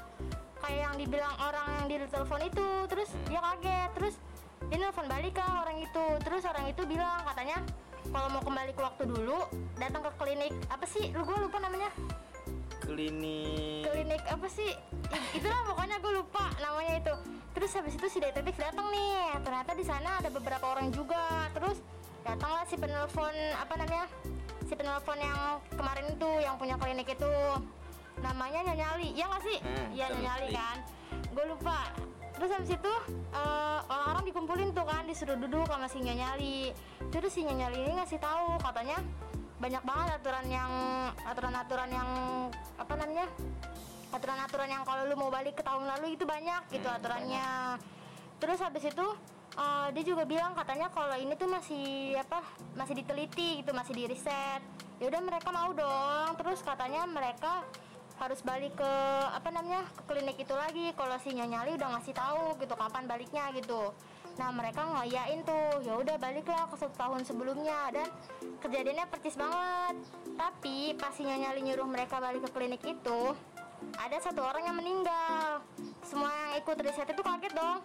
Kayak 0.58 0.80
yang 0.90 0.94
dibilang 0.98 1.34
orang 1.38 1.68
yang 1.78 1.87
di 1.87 1.96
telepon 2.10 2.40
itu. 2.42 2.68
Terus 2.90 3.10
dia 3.30 3.40
kaget. 3.40 3.90
Terus 3.94 4.14
dia 4.72 4.80
nelfon 4.80 5.04
balik 5.04 5.36
ke 5.36 5.44
orang 5.44 5.84
itu. 5.84 6.04
Terus 6.24 6.48
orang 6.48 6.64
itu 6.72 6.82
bilang 6.88 7.20
katanya 7.28 7.60
kalau 8.08 8.28
mau 8.32 8.40
kembali 8.40 8.72
ke 8.72 8.80
waktu 8.80 9.04
dulu 9.04 9.44
datang 9.76 10.00
ke 10.00 10.10
klinik. 10.16 10.52
Apa 10.72 10.88
sih? 10.88 11.12
Lu 11.12 11.28
gue 11.28 11.36
lupa 11.44 11.60
namanya. 11.60 11.92
Klinik. 12.80 13.84
klinik 13.84 14.24
apa 14.32 14.48
sih? 14.48 14.72
Itulah 15.36 15.60
pokoknya 15.68 16.00
gue 16.00 16.12
lupa 16.24 16.48
namanya 16.56 17.04
itu. 17.04 17.14
Terus 17.52 17.70
habis 17.76 18.00
itu 18.00 18.06
si 18.08 18.18
detektif 18.24 18.56
datang 18.56 18.88
nih. 18.88 19.36
Ternyata 19.44 19.76
di 19.76 19.84
sana 19.84 20.10
ada 20.24 20.32
beberapa 20.32 20.64
orang 20.64 20.88
juga. 20.88 21.52
Terus 21.52 21.76
datanglah 22.24 22.64
si 22.64 22.80
penelpon 22.80 23.36
apa 23.52 23.76
namanya 23.76 24.08
si 24.64 24.72
penelpon 24.72 25.20
yang 25.20 25.60
kemarin 25.76 26.06
itu 26.16 26.30
yang 26.40 26.56
punya 26.56 26.80
klinik 26.80 27.12
itu. 27.12 27.32
Namanya 28.24 28.72
Nyanyali 28.72 29.20
ya 29.20 29.28
nggak 29.28 29.42
sih? 29.44 29.58
Hmm, 29.60 29.86
iya 29.92 30.08
betul. 30.08 30.16
Nyanyali 30.16 30.48
kan? 30.56 30.76
Gue 31.36 31.44
lupa 31.44 31.92
terus 32.42 32.58
habis 32.58 32.75
itu 32.75 32.94
eh, 33.38 33.78
orang-orang 33.87 34.25
dikumpulin 34.26 34.68
tuh 34.75 34.82
kan 34.82 35.06
disuruh 35.06 35.38
duduk 35.38 35.62
sama 35.70 35.87
si 35.87 36.02
Nyanyali. 36.02 36.75
Terus 37.14 37.30
si 37.30 37.46
Nyanyali 37.46 37.87
ini 37.87 38.02
ngasih 38.02 38.18
tahu 38.18 38.58
katanya 38.58 38.99
banyak 39.62 39.82
banget 39.87 40.11
aturan 40.18 40.46
yang 40.50 40.72
aturan-aturan 41.22 41.87
yang 41.94 42.08
apa 42.75 42.92
namanya 42.99 43.30
aturan-aturan 44.11 44.68
yang 44.75 44.82
kalau 44.82 45.06
lu 45.06 45.14
mau 45.14 45.30
balik 45.30 45.54
ke 45.54 45.62
tahun 45.62 45.87
lalu 45.87 46.18
itu 46.18 46.26
banyak 46.26 46.66
gitu 46.75 46.82
Hmm, 46.90 46.99
aturannya. 46.99 47.78
terus 48.42 48.58
habis 48.58 48.90
itu 48.90 49.06
eh, 49.54 49.88
dia 49.94 50.02
juga 50.02 50.26
bilang 50.26 50.50
katanya 50.58 50.90
kalau 50.90 51.14
ini 51.14 51.38
tuh 51.38 51.46
masih 51.46 52.18
apa 52.18 52.42
masih 52.75 52.99
diteliti 52.99 53.62
gitu 53.62 53.70
masih 53.70 53.94
di 53.94 54.11
riset 54.11 54.66
ya 54.99 55.06
udah 55.06 55.22
mereka 55.22 55.54
mau 55.54 55.70
dong. 55.70 56.34
Terus 56.42 56.58
katanya 56.66 57.06
mereka 57.06 57.62
harus 58.21 58.40
balik 58.45 58.76
ke 58.76 58.92
apa 59.33 59.49
namanya 59.49 59.87
ke 59.92 60.02
klinik 60.09 60.37
itu 60.40 60.54
lagi. 60.57 60.90
Kalau 60.92 61.16
si 61.21 61.33
nyanyali 61.33 61.76
udah 61.76 61.88
ngasih 61.97 62.14
tahu 62.16 62.57
gitu 62.61 62.75
kapan 62.76 63.04
baliknya 63.09 63.49
gitu. 63.57 63.92
Nah 64.40 64.49
mereka 64.52 64.85
ngayain 64.85 65.45
tuh 65.45 65.85
ya 65.85 65.97
udah 65.97 66.16
baliklah 66.16 66.69
ke 66.69 66.76
satu 66.81 66.95
tahun 66.97 67.23
sebelumnya. 67.25 67.92
Dan 67.95 68.09
kejadiannya 68.61 69.07
percis 69.09 69.37
banget. 69.38 69.97
Tapi 70.37 70.97
pas 70.97 71.12
si 71.14 71.23
Nyonya 71.25 71.54
Li 71.57 71.62
nyuruh 71.69 71.88
mereka 71.88 72.19
balik 72.19 72.49
ke 72.49 72.50
klinik 72.52 72.83
itu 72.85 73.37
ada 73.99 74.16
satu 74.21 74.40
orang 74.42 74.69
yang 74.69 74.76
meninggal. 74.76 75.62
Semua 76.04 76.31
yang 76.31 76.52
ikut 76.61 76.76
riset 76.81 77.09
itu 77.09 77.23
kaget 77.23 77.52
dong 77.54 77.81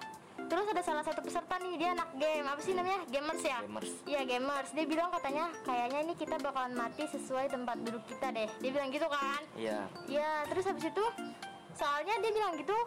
terus 0.48 0.66
ada 0.66 0.82
salah 0.82 1.04
satu 1.04 1.20
peserta 1.20 1.56
nih 1.58 1.74
dia 1.76 1.90
anak 1.92 2.10
game 2.16 2.44
apa 2.44 2.60
sih 2.60 2.72
namanya 2.72 3.02
gamers 3.08 3.42
ya 3.42 3.60
Gamers. 3.62 3.92
iya 4.04 4.22
gamers 4.24 4.70
dia 4.72 4.86
bilang 4.86 5.10
katanya 5.12 5.46
kayaknya 5.62 6.00
ini 6.02 6.14
kita 6.16 6.36
bakalan 6.38 6.74
mati 6.74 7.04
sesuai 7.06 7.46
tempat 7.48 7.78
duduk 7.82 8.04
kita 8.06 8.28
deh 8.32 8.50
dia 8.58 8.72
bilang 8.72 8.90
gitu 8.90 9.08
kan 9.08 9.42
Iya. 9.54 9.80
Ya, 10.08 10.30
terus 10.46 10.64
habis 10.66 10.86
itu 10.86 11.06
soalnya 11.74 12.16
dia 12.18 12.32
bilang 12.32 12.54
gitu 12.56 12.78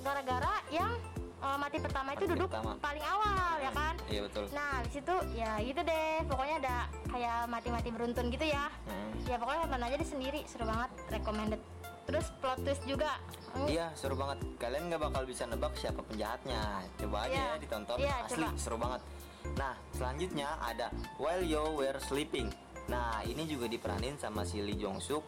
gara-gara 0.00 0.54
yang 0.68 0.90
eh, 1.40 1.56
mati 1.56 1.76
pertama 1.78 2.12
itu 2.12 2.24
Mati 2.24 2.32
duduk 2.34 2.48
pertama. 2.50 2.72
paling 2.78 3.04
awal 3.04 3.52
ya 3.58 3.70
kan. 3.70 3.94
Iya 4.04 4.20
betul. 4.22 4.44
Nah, 4.50 4.70
habis 4.78 4.94
itu 4.94 5.14
ya 5.34 5.50
gitu 5.58 5.80
deh. 5.80 6.14
Pokoknya 6.24 6.56
ada 6.60 6.76
kayak 7.08 7.38
mati-mati 7.46 7.88
beruntun 7.88 8.26
gitu 8.28 8.44
ya. 8.44 8.68
Hmm. 8.84 9.12
Ya 9.24 9.36
pokoknya 9.36 9.60
nonton 9.64 9.80
aja 9.82 9.96
deh 9.96 10.08
sendiri, 10.08 10.40
seru 10.44 10.64
banget, 10.64 10.90
recommended. 11.10 11.60
Terus 12.04 12.26
plot 12.38 12.58
twist 12.60 12.84
juga. 12.84 13.16
Hmm, 13.50 13.66
Iya 13.66 13.88
seru 13.94 14.14
banget. 14.14 14.38
Kalian 14.56 14.88
nggak 14.88 15.02
bakal 15.02 15.22
bisa 15.24 15.46
nebak 15.46 15.72
siapa 15.74 16.02
penjahatnya. 16.02 16.84
Coba 16.98 17.16
aja 17.24 17.32
Iya. 17.32 17.44
ya 17.46 17.56
ditonton. 17.56 17.96
Iya, 17.98 18.16
Asli 18.24 18.44
coba. 18.44 18.58
seru 18.58 18.76
banget. 18.76 19.00
Nah 19.54 19.74
selanjutnya 19.92 20.48
ada 20.58 20.86
While 21.16 21.44
You 21.44 21.64
Were 21.74 22.00
Sleeping. 22.00 22.48
Nah 22.84 23.24
ini 23.24 23.44
juga 23.44 23.64
diperanin 23.64 24.16
sama 24.16 24.44
si 24.44 24.60
Lee 24.60 24.76
Jong 24.76 24.98
Suk. 24.98 25.24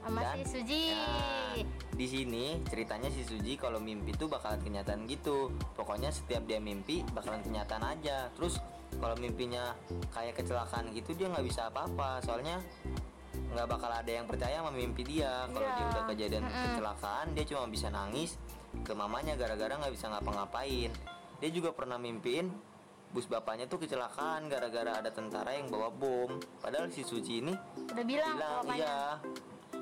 Sama 0.00 0.22
si 0.34 0.44
Suji. 0.48 0.82
Ya, 0.90 1.60
di 1.92 2.06
sini 2.06 2.44
ceritanya 2.64 3.10
si 3.10 3.20
Suji 3.20 3.54
kalau 3.54 3.76
mimpi 3.76 4.14
tuh 4.14 4.26
bakalan 4.26 4.56
kenyataan 4.58 5.04
gitu. 5.04 5.50
Pokoknya 5.74 6.08
setiap 6.08 6.46
dia 6.46 6.56
mimpi 6.56 7.02
bakalan 7.10 7.42
kenyataan 7.42 7.84
aja. 7.84 8.30
Terus 8.32 8.62
kalau 8.96 9.14
mimpinya 9.16 9.74
kayak 10.10 10.34
kecelakaan 10.34 10.90
gitu 10.92 11.12
dia 11.12 11.28
nggak 11.28 11.44
bisa 11.44 11.68
apa-apa. 11.68 12.22
Soalnya 12.22 12.58
nggak 13.50 13.66
bakal 13.66 13.90
ada 13.90 14.06
yang 14.08 14.24
percaya 14.24 14.58
sama 14.58 14.70
mimpi 14.70 15.02
dia. 15.02 15.46
Kalau 15.46 15.62
Iya. 15.62 15.74
dia 15.74 15.86
udah 15.86 16.04
kejadian 16.06 16.44
Mm-mm. 16.44 16.64
kecelakaan 16.70 17.26
dia 17.32 17.44
cuma 17.44 17.64
bisa 17.66 17.88
nangis 17.88 18.30
ke 18.80 18.92
mamanya 18.92 19.34
gara-gara 19.34 19.74
nggak 19.76 19.92
bisa 19.92 20.06
ngapa-ngapain. 20.08 20.90
Dia 21.40 21.50
juga 21.50 21.70
pernah 21.70 21.96
mimpiin 21.96 22.46
bus 23.10 23.26
bapaknya 23.26 23.66
tuh 23.66 23.82
kecelakaan 23.82 24.46
gara-gara 24.46 24.94
ada 24.96 25.10
tentara 25.10 25.50
yang 25.52 25.66
bawa 25.66 25.90
bom. 25.90 26.30
Padahal 26.58 26.86
si 26.88 27.02
Suji 27.02 27.42
ini 27.42 27.50
Udah 27.90 28.04
bilang, 28.04 28.38
bilang 28.38 28.62
iya 28.70 29.18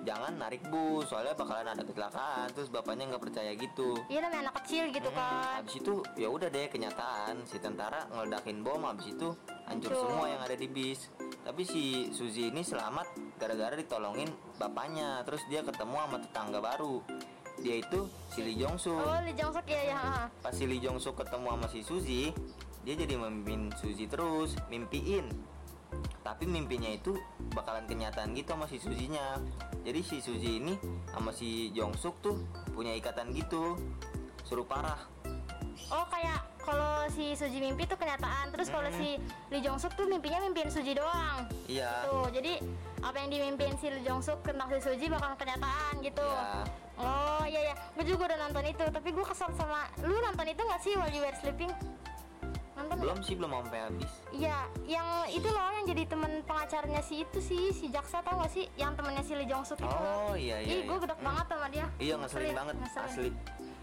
jangan 0.08 0.32
narik 0.34 0.64
bus 0.66 1.04
soalnya 1.04 1.36
bakalan 1.36 1.68
ada 1.68 1.84
kecelakaan 1.84 2.48
terus 2.50 2.68
bapaknya 2.68 3.04
nggak 3.06 3.20
percaya 3.22 3.52
gitu. 3.52 3.92
Iya 4.08 4.24
namanya 4.24 4.48
anak 4.48 4.64
kecil 4.64 4.88
gitu 4.88 5.04
Hmm, 5.06 5.18
kan. 5.20 5.60
habis 5.60 5.74
itu 5.76 5.94
ya 6.16 6.28
udah 6.28 6.48
deh 6.48 6.66
kenyataan. 6.66 7.44
Si 7.44 7.60
tentara 7.60 8.08
ngeledakin 8.08 8.64
bom 8.64 8.80
habis 8.82 9.06
itu 9.06 9.28
hancur 9.64 9.92
Hancur. 9.92 10.00
semua 10.00 10.26
yang 10.26 10.40
ada 10.40 10.56
di 10.56 10.64
bis. 10.64 11.12
Tapi 11.38 11.62
si 11.62 11.82
Suzy 12.10 12.48
ini 12.48 12.60
selamat 12.62 13.04
gara-gara 13.36 13.76
ditolongin 13.76 14.28
bapaknya. 14.56 15.20
Terus 15.22 15.44
dia 15.46 15.60
ketemu 15.60 15.96
sama 15.98 16.16
tetangga 16.18 16.58
baru. 16.58 17.04
Dia 17.58 17.74
itu 17.76 18.00
si 18.28 18.40
Lee 18.40 18.56
Jong 18.56 18.78
Suk 18.78 18.96
Oh, 18.96 19.18
Lee 19.20 19.34
Jong 19.34 19.50
Suk 19.50 19.66
ya 19.66 19.82
ya. 19.88 20.00
pas 20.38 20.54
si 20.54 20.64
Lee 20.64 20.78
Jong 20.78 20.96
Suk 20.96 21.18
ketemu 21.18 21.46
sama 21.50 21.66
si 21.66 21.82
Suzy 21.82 22.30
dia 22.80 22.94
jadi 22.94 23.18
memimpin 23.18 23.68
Suzy 23.74 24.06
terus 24.06 24.56
mimpiin. 24.66 25.26
Tapi 26.20 26.44
mimpinya 26.44 26.86
itu 26.86 27.16
bakalan 27.50 27.82
kenyataan 27.84 28.30
gitu 28.32 28.52
sama 28.52 28.64
si 28.64 28.76
Suzy-nya 28.76 29.40
jadi 29.82 30.00
si 30.00 30.18
Suzy 30.18 30.58
ini 30.58 30.74
sama 31.08 31.30
si 31.30 31.70
Jong 31.70 31.94
Suk 31.94 32.18
tuh 32.18 32.36
punya 32.70 32.92
ikatan 32.92 33.30
gitu 33.30 33.78
suruh 34.42 34.64
parah 34.64 34.98
Oh 35.88 36.04
kayak 36.04 36.36
kalau 36.60 37.08
si 37.08 37.32
Suji 37.32 37.64
mimpi 37.64 37.88
tuh 37.88 37.96
kenyataan. 37.96 38.52
Terus 38.52 38.68
kalau 38.68 38.90
Hmm. 38.90 38.98
si 38.98 39.16
Lee 39.48 39.64
Jong 39.64 39.80
Suk 39.80 39.94
tuh 39.94 40.04
mimpinya 40.04 40.36
mimpiin 40.38 40.68
Suji 40.68 40.92
doang. 40.92 41.48
iya 41.64 42.04
Tuh, 42.04 42.28
jadi 42.28 42.60
apa 43.00 43.16
yang 43.16 43.30
dimimpiin 43.30 43.72
si 43.78 43.88
Lee 43.88 44.04
Jong 44.04 44.20
Suk 44.20 44.44
tentang 44.44 44.68
si 44.68 44.84
Suji 44.84 45.08
bakal 45.08 45.32
kenyataan 45.32 45.96
gitu. 46.02 46.20
Iya. 46.20 46.60
Oh 46.98 47.44
iya 47.46 47.72
ya, 47.72 47.74
gue 47.94 48.04
juga 48.04 48.28
udah 48.28 48.38
nonton 48.42 48.64
itu. 48.66 48.84
Tapi 48.84 49.08
gue 49.08 49.24
kesel 49.24 49.48
sama 49.54 49.88
lu 49.98 50.12
nonton 50.12 50.44
itu 50.44 50.60
nggak 50.60 50.80
sih 50.82 50.92
While 50.92 51.08
You 51.08 51.22
Were 51.24 51.38
Sleeping? 51.38 51.72
Nonton 52.76 52.96
belum 53.00 53.18
sih 53.22 53.34
belum 53.34 53.50
sampai 53.50 53.78
habis 53.80 54.12
Iya, 54.30 54.58
yang 54.84 55.06
itu 55.26 55.47
temen 56.08 56.42
pengacaranya 56.48 57.02
si 57.04 57.22
itu 57.22 57.38
sih, 57.38 57.70
si 57.76 57.86
jaksa 57.92 58.24
tau 58.24 58.40
gak 58.40 58.50
sih? 58.50 58.64
Yang 58.80 58.92
temennya 58.98 59.22
si 59.22 59.32
Lee 59.36 59.48
Jong 59.48 59.64
Suk 59.68 59.78
itu. 59.78 59.88
oh 59.92 60.34
iya 60.34 60.58
iya 60.64 60.72
Ih, 60.72 60.80
gue 60.88 60.96
iya. 60.96 61.02
gedek 61.04 61.20
banget 61.20 61.46
sama 61.46 61.66
dia. 61.68 61.86
iya 62.00 62.14
ngeselin 62.16 62.54
banget 62.56 62.74
ngeselin. 62.80 63.06
asli 63.06 63.28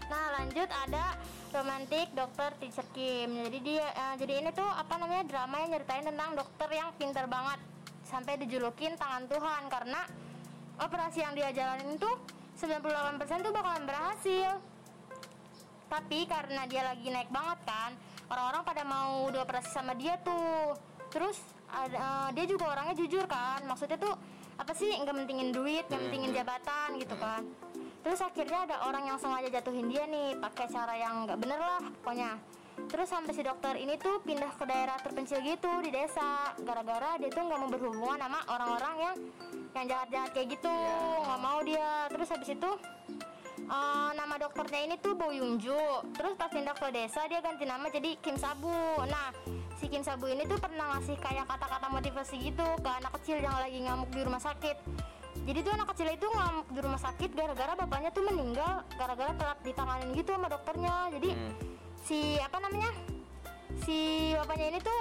Nah 0.06 0.24
lanjut 0.38 0.68
ada 0.70 1.04
romantik 1.50 2.06
dokter 2.14 2.50
teacher 2.62 2.86
Kim. 2.94 3.30
Jadi 3.46 3.58
dia 3.58 3.86
eh, 3.90 4.14
jadi 4.22 4.32
ini 4.42 4.50
tuh 4.54 4.66
apa 4.66 4.94
namanya 5.02 5.24
drama 5.26 5.56
yang 5.62 5.70
nyeritain 5.74 6.04
tentang 6.06 6.30
dokter 6.38 6.68
yang 6.70 6.88
pintar 6.94 7.26
banget 7.26 7.58
sampai 8.06 8.38
dijulukin 8.38 8.94
tangan 8.94 9.26
Tuhan 9.26 9.62
karena 9.66 10.00
operasi 10.78 11.26
yang 11.26 11.34
dia 11.34 11.50
jalanin 11.50 11.98
tuh 11.98 12.14
98% 12.54 13.44
tuh 13.44 13.52
bakalan 13.52 13.84
berhasil. 13.84 14.62
Tapi 15.86 16.26
karena 16.26 16.66
dia 16.66 16.82
lagi 16.82 17.06
naik 17.10 17.30
banget 17.30 17.58
kan, 17.62 17.94
orang-orang 18.26 18.62
pada 18.66 18.82
mau 18.82 19.30
dioperasi 19.30 19.70
sama 19.70 19.94
dia 19.94 20.18
tuh. 20.22 20.74
Terus 21.14 21.38
ada, 21.70 21.96
eh, 21.96 22.28
dia 22.36 22.44
juga 22.46 22.64
orangnya 22.72 22.94
jujur 22.94 23.24
kan, 23.26 23.60
maksudnya 23.66 23.98
tuh 23.98 24.14
apa 24.56 24.72
sih 24.72 24.88
nggak 24.88 25.14
mentingin 25.14 25.50
duit, 25.52 25.84
nggak 25.90 26.02
mentingin 26.08 26.30
jabatan 26.32 26.88
gitu 27.02 27.16
kan. 27.18 27.42
Terus 28.00 28.20
akhirnya 28.22 28.60
ada 28.70 28.76
orang 28.86 29.04
yang 29.10 29.18
sengaja 29.18 29.48
jatuhin 29.50 29.90
dia 29.90 30.06
nih, 30.06 30.38
pakai 30.38 30.66
cara 30.70 30.94
yang 30.94 31.26
nggak 31.26 31.38
bener 31.42 31.60
lah 31.60 31.82
pokoknya. 32.00 32.32
Terus 32.76 33.08
sampai 33.08 33.32
si 33.32 33.40
dokter 33.40 33.72
ini 33.80 33.96
tuh 33.96 34.20
pindah 34.20 34.52
ke 34.52 34.64
daerah 34.68 35.00
terpencil 35.00 35.40
gitu 35.40 35.70
di 35.80 35.90
desa, 35.90 36.52
gara-gara 36.60 37.16
dia 37.16 37.32
tuh 37.32 37.42
nggak 37.48 37.58
mau 37.58 37.70
berhubungan 37.72 38.20
sama 38.20 38.40
orang-orang 38.52 38.94
yang 39.00 39.16
yang 39.76 39.84
jahat-jahat 39.88 40.30
kayak 40.32 40.48
gitu, 40.56 40.76
nggak 41.24 41.40
mau 41.40 41.58
dia. 41.64 42.08
Terus 42.12 42.28
habis 42.32 42.50
itu 42.52 42.70
Eh, 43.66 44.10
nama 44.14 44.38
dokternya 44.38 44.80
ini 44.86 44.94
tuh 45.00 45.18
Bo 45.18 45.32
Yung 45.34 45.58
Ju. 45.58 45.74
Terus 46.14 46.38
pas 46.38 46.52
pindah 46.52 46.76
ke 46.76 46.86
desa 46.94 47.26
dia 47.26 47.42
ganti 47.42 47.66
nama 47.66 47.88
jadi 47.90 48.14
Kim 48.22 48.38
Sabu. 48.38 48.70
Nah, 49.02 49.32
si 49.76 49.86
Kim 49.86 50.00
Sabu 50.00 50.26
ini 50.26 50.44
tuh 50.44 50.56
pernah 50.56 50.96
ngasih 50.96 51.16
kayak 51.20 51.44
kata-kata 51.46 51.86
motivasi 51.88 52.36
gitu 52.40 52.66
ke 52.80 52.90
anak 52.90 53.12
kecil 53.20 53.36
yang 53.38 53.56
lagi 53.56 53.78
ngamuk 53.80 54.08
di 54.08 54.20
rumah 54.24 54.40
sakit. 54.40 54.76
Jadi 55.36 55.58
tuh 55.60 55.72
anak 55.76 55.88
kecil 55.92 56.08
itu 56.10 56.26
ngamuk 56.26 56.68
di 56.72 56.80
rumah 56.80 56.98
sakit 56.98 57.30
gara-gara 57.32 57.72
bapaknya 57.76 58.10
tuh 58.10 58.24
meninggal 58.24 58.72
gara-gara 58.96 59.32
telat 59.36 59.58
ditanganin 59.60 60.10
gitu 60.16 60.32
sama 60.32 60.48
dokternya. 60.48 60.94
Jadi 61.12 61.30
Hmm. 61.30 61.52
si 62.02 62.20
apa 62.40 62.56
namanya? 62.58 62.90
Si 63.84 63.98
bapaknya 64.32 64.66
ini 64.72 64.80
tuh 64.80 65.00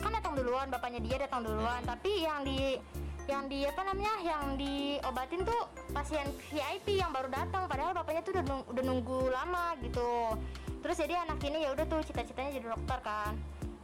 kan 0.00 0.10
datang 0.10 0.34
duluan, 0.34 0.66
bapaknya 0.66 1.00
dia 1.00 1.16
datang 1.22 1.46
duluan, 1.46 1.80
tapi 1.86 2.24
yang 2.24 2.42
di 2.42 2.80
yang 3.28 3.46
di 3.46 3.62
apa 3.62 3.86
namanya 3.86 4.14
yang 4.26 4.58
diobatin 4.58 5.46
tuh 5.46 5.60
pasien 5.94 6.26
VIP 6.50 6.98
yang 6.98 7.14
baru 7.14 7.30
datang 7.30 7.70
padahal 7.70 7.94
bapaknya 7.94 8.26
tuh 8.26 8.34
udah 8.34 8.44
nung- 8.48 8.66
udah 8.66 8.82
nunggu 8.82 9.20
lama 9.30 9.78
gitu 9.78 10.34
terus 10.82 10.98
jadi 10.98 11.22
anak 11.22 11.38
ini 11.46 11.62
ya 11.62 11.70
udah 11.70 11.86
tuh 11.86 12.02
cita-citanya 12.02 12.58
jadi 12.58 12.66
dokter 12.74 12.98
kan 13.06 13.38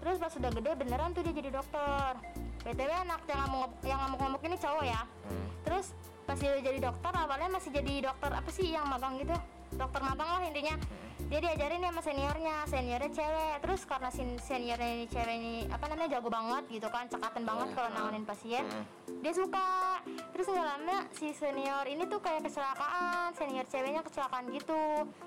terus 0.06 0.22
pas 0.22 0.30
sudah 0.30 0.54
gede 0.54 0.70
beneran 0.78 1.10
tuh 1.10 1.26
dia 1.26 1.34
jadi 1.34 1.50
dokter. 1.50 2.14
Btw 2.62 2.90
anak 2.94 3.26
yang 3.26 3.38
ngamuk 3.42 3.70
yang 3.82 3.98
ngamuk-ngamuk 4.06 4.42
ini 4.46 4.56
cowok 4.62 4.84
ya. 4.86 5.02
Hmm. 5.02 5.46
terus 5.66 5.86
pas 6.22 6.38
dia 6.38 6.54
jadi 6.62 6.78
dokter 6.78 7.10
awalnya 7.10 7.58
masih 7.58 7.74
jadi 7.74 8.06
dokter 8.06 8.30
apa 8.30 8.50
sih 8.54 8.70
yang 8.70 8.86
magang 8.86 9.18
gitu? 9.18 9.34
Dokter 9.74 9.98
magang 9.98 10.30
lah 10.30 10.42
intinya 10.46 10.78
dia 11.26 11.38
diajarin 11.42 11.82
ya 11.82 11.90
sama 11.90 12.02
seniornya 12.02 12.56
seniornya 12.66 13.10
cewek. 13.10 13.54
Terus 13.60 13.80
karena 13.82 14.10
sin- 14.10 14.38
seniornya 14.38 14.90
ini 14.92 15.06
cewek 15.06 15.34
ini 15.34 15.54
apa 15.66 15.84
namanya 15.86 16.18
jago 16.18 16.28
banget 16.28 16.64
gitu 16.70 16.88
kan 16.88 17.06
cekatan 17.06 17.42
banget 17.42 17.68
kalau 17.74 17.88
nanganin 17.90 18.22
pasien 18.22 18.62
Hmm. 18.62 18.84
dia 19.20 19.32
suka. 19.32 19.98
Terus 20.30 20.46
nggak 20.46 20.66
lama 20.66 20.98
si 21.12 21.32
senior 21.32 21.84
ini 21.84 22.06
tuh 22.06 22.20
kayak 22.20 22.46
kecelakaan 22.46 23.34
senior 23.34 23.66
ceweknya 23.66 24.02
kecelakaan 24.02 24.46
gitu 24.50 24.80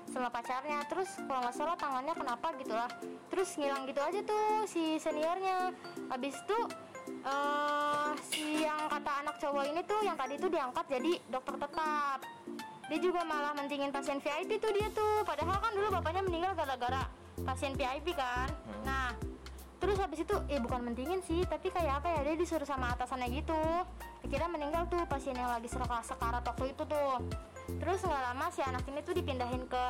sama 0.08 0.28
pacarnya. 0.28 0.80
Terus 0.88 1.08
kalau 1.24 1.40
nggak 1.44 1.54
salah 1.54 1.76
tangannya 1.76 2.14
kenapa 2.14 2.48
gitu 2.56 2.72
lah. 2.72 2.90
Terus 3.28 3.48
ngilang 3.54 3.84
gitu 3.84 4.00
aja 4.00 4.20
tuh 4.24 4.46
si 4.64 4.96
seniornya. 4.96 5.72
Habis 6.08 6.36
itu 6.36 6.58
eh 7.20 8.10
si 8.30 8.62
yang 8.62 8.86
kata 8.86 9.12
anak 9.24 9.36
cowok 9.36 9.64
ini 9.66 9.80
tuh 9.82 10.00
yang 10.00 10.14
tadi 10.14 10.34
tuh 10.36 10.48
diangkat 10.48 10.84
jadi 10.86 11.12
dokter 11.26 11.54
tetap 11.58 12.18
dia 12.90 12.98
juga 12.98 13.22
malah 13.22 13.54
mentingin 13.54 13.94
pasien 13.94 14.18
VIP 14.18 14.58
tuh 14.58 14.74
dia 14.74 14.90
tuh. 14.90 15.22
Padahal 15.22 15.62
kan 15.62 15.70
dulu 15.70 15.94
bapaknya 15.94 16.26
meninggal 16.26 16.58
gara-gara 16.58 17.06
pasien 17.46 17.78
VIP 17.78 18.18
kan. 18.18 18.50
Nah 18.82 19.14
terus 19.78 19.96
habis 19.96 20.26
itu 20.26 20.36
eh 20.50 20.60
bukan 20.60 20.92
mentingin 20.92 21.24
sih 21.24 21.40
tapi 21.48 21.72
kayak 21.72 22.04
apa 22.04 22.18
ya 22.18 22.20
dia 22.26 22.34
disuruh 22.34 22.66
sama 22.66 22.90
atasannya 22.98 23.30
gitu. 23.30 23.62
Dikira 24.26 24.50
meninggal 24.50 24.90
tuh 24.90 25.06
pasien 25.06 25.38
yang 25.38 25.54
lagi 25.54 25.70
sekarat 25.70 26.42
waktu 26.42 26.74
itu 26.74 26.82
tuh. 26.82 27.22
Terus 27.78 28.02
nggak 28.02 28.22
lama 28.34 28.50
si 28.50 28.60
anak 28.66 28.82
ini 28.90 29.00
tuh 29.06 29.14
dipindahin 29.14 29.62
ke 29.70 29.82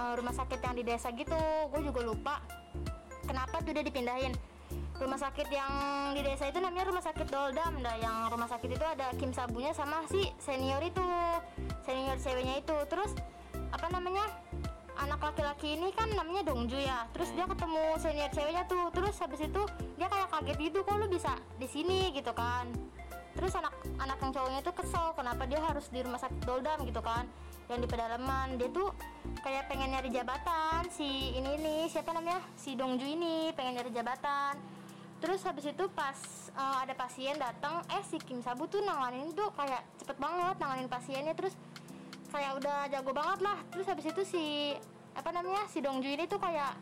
eh, 0.00 0.14
rumah 0.16 0.32
sakit 0.32 0.58
yang 0.64 0.74
di 0.80 0.82
desa 0.82 1.12
gitu. 1.12 1.36
Gue 1.68 1.84
juga 1.84 2.00
lupa 2.08 2.34
kenapa 3.28 3.60
tuh 3.60 3.76
dia 3.76 3.84
dipindahin 3.84 4.32
rumah 4.96 5.20
sakit 5.20 5.48
yang 5.52 5.72
di 6.16 6.24
desa 6.24 6.48
itu 6.48 6.58
namanya 6.58 6.88
rumah 6.88 7.04
sakit 7.04 7.28
Doldam. 7.28 7.84
Dah 7.84 7.96
yang 8.00 8.32
rumah 8.32 8.48
sakit 8.48 8.70
itu 8.72 8.84
ada 8.84 9.12
Kim 9.20 9.30
Sabunya 9.30 9.76
sama 9.76 10.04
si 10.08 10.32
senior 10.40 10.80
itu 10.80 11.04
senior 11.84 12.16
ceweknya 12.16 12.64
itu. 12.64 12.76
Terus 12.88 13.12
apa 13.72 13.86
namanya 13.92 14.24
anak 14.96 15.20
laki-laki 15.20 15.76
ini 15.76 15.92
kan 15.92 16.08
namanya 16.16 16.48
Dongju 16.48 16.80
ya. 16.80 17.04
Terus 17.12 17.28
dia 17.36 17.44
ketemu 17.44 17.84
senior 18.00 18.30
ceweknya 18.32 18.64
tuh. 18.64 18.88
Terus 18.92 19.14
habis 19.20 19.40
itu 19.44 19.62
dia 20.00 20.08
kayak 20.08 20.28
kaget 20.32 20.58
gitu 20.72 20.78
kok 20.80 20.96
lu 20.96 21.06
bisa 21.12 21.32
di 21.60 21.68
sini? 21.68 22.10
gitu 22.16 22.32
kan. 22.32 22.72
Terus 23.36 23.52
anak 23.52 23.76
anak 24.00 24.16
yang 24.24 24.32
cowoknya 24.32 24.60
tuh 24.64 24.72
kesel 24.72 25.12
kenapa 25.12 25.44
dia 25.44 25.60
harus 25.60 25.92
di 25.92 26.00
rumah 26.00 26.16
sakit 26.16 26.40
Doldam? 26.48 26.88
gitu 26.88 27.04
kan. 27.04 27.28
Yang 27.68 27.84
di 27.84 27.88
pedalaman 27.92 28.56
dia 28.56 28.72
tuh 28.72 28.96
kayak 29.44 29.68
pengen 29.68 29.92
nyari 29.92 30.08
jabatan 30.08 30.88
si 30.88 31.34
ini 31.36 31.58
nih 31.60 31.82
siapa 31.90 32.14
namanya 32.14 32.40
si 32.56 32.78
Dongju 32.78 33.04
ini 33.04 33.50
pengen 33.52 33.78
nyari 33.78 33.90
jabatan 33.90 34.75
terus 35.16 35.40
habis 35.44 35.64
itu 35.68 35.84
pas 35.96 36.16
uh, 36.56 36.76
ada 36.84 36.94
pasien 36.96 37.36
datang 37.36 37.84
eh 37.92 38.02
si 38.04 38.20
Kim 38.20 38.40
Sabu 38.40 38.68
tuh 38.68 38.80
nanganin 38.84 39.32
tuh 39.32 39.48
kayak 39.54 39.84
cepet 40.00 40.16
banget 40.16 40.56
nanganin 40.60 40.88
pasiennya. 40.88 41.34
Terus 41.36 41.54
kayak 42.32 42.58
udah 42.60 42.78
jago 42.92 43.12
banget 43.12 43.40
lah. 43.44 43.58
Terus 43.72 43.86
habis 43.88 44.06
itu 44.08 44.22
si 44.24 44.44
apa 45.16 45.32
namanya 45.32 45.64
si 45.72 45.80
Dongju 45.80 46.08
ini 46.08 46.24
tuh 46.28 46.36
kayak 46.36 46.76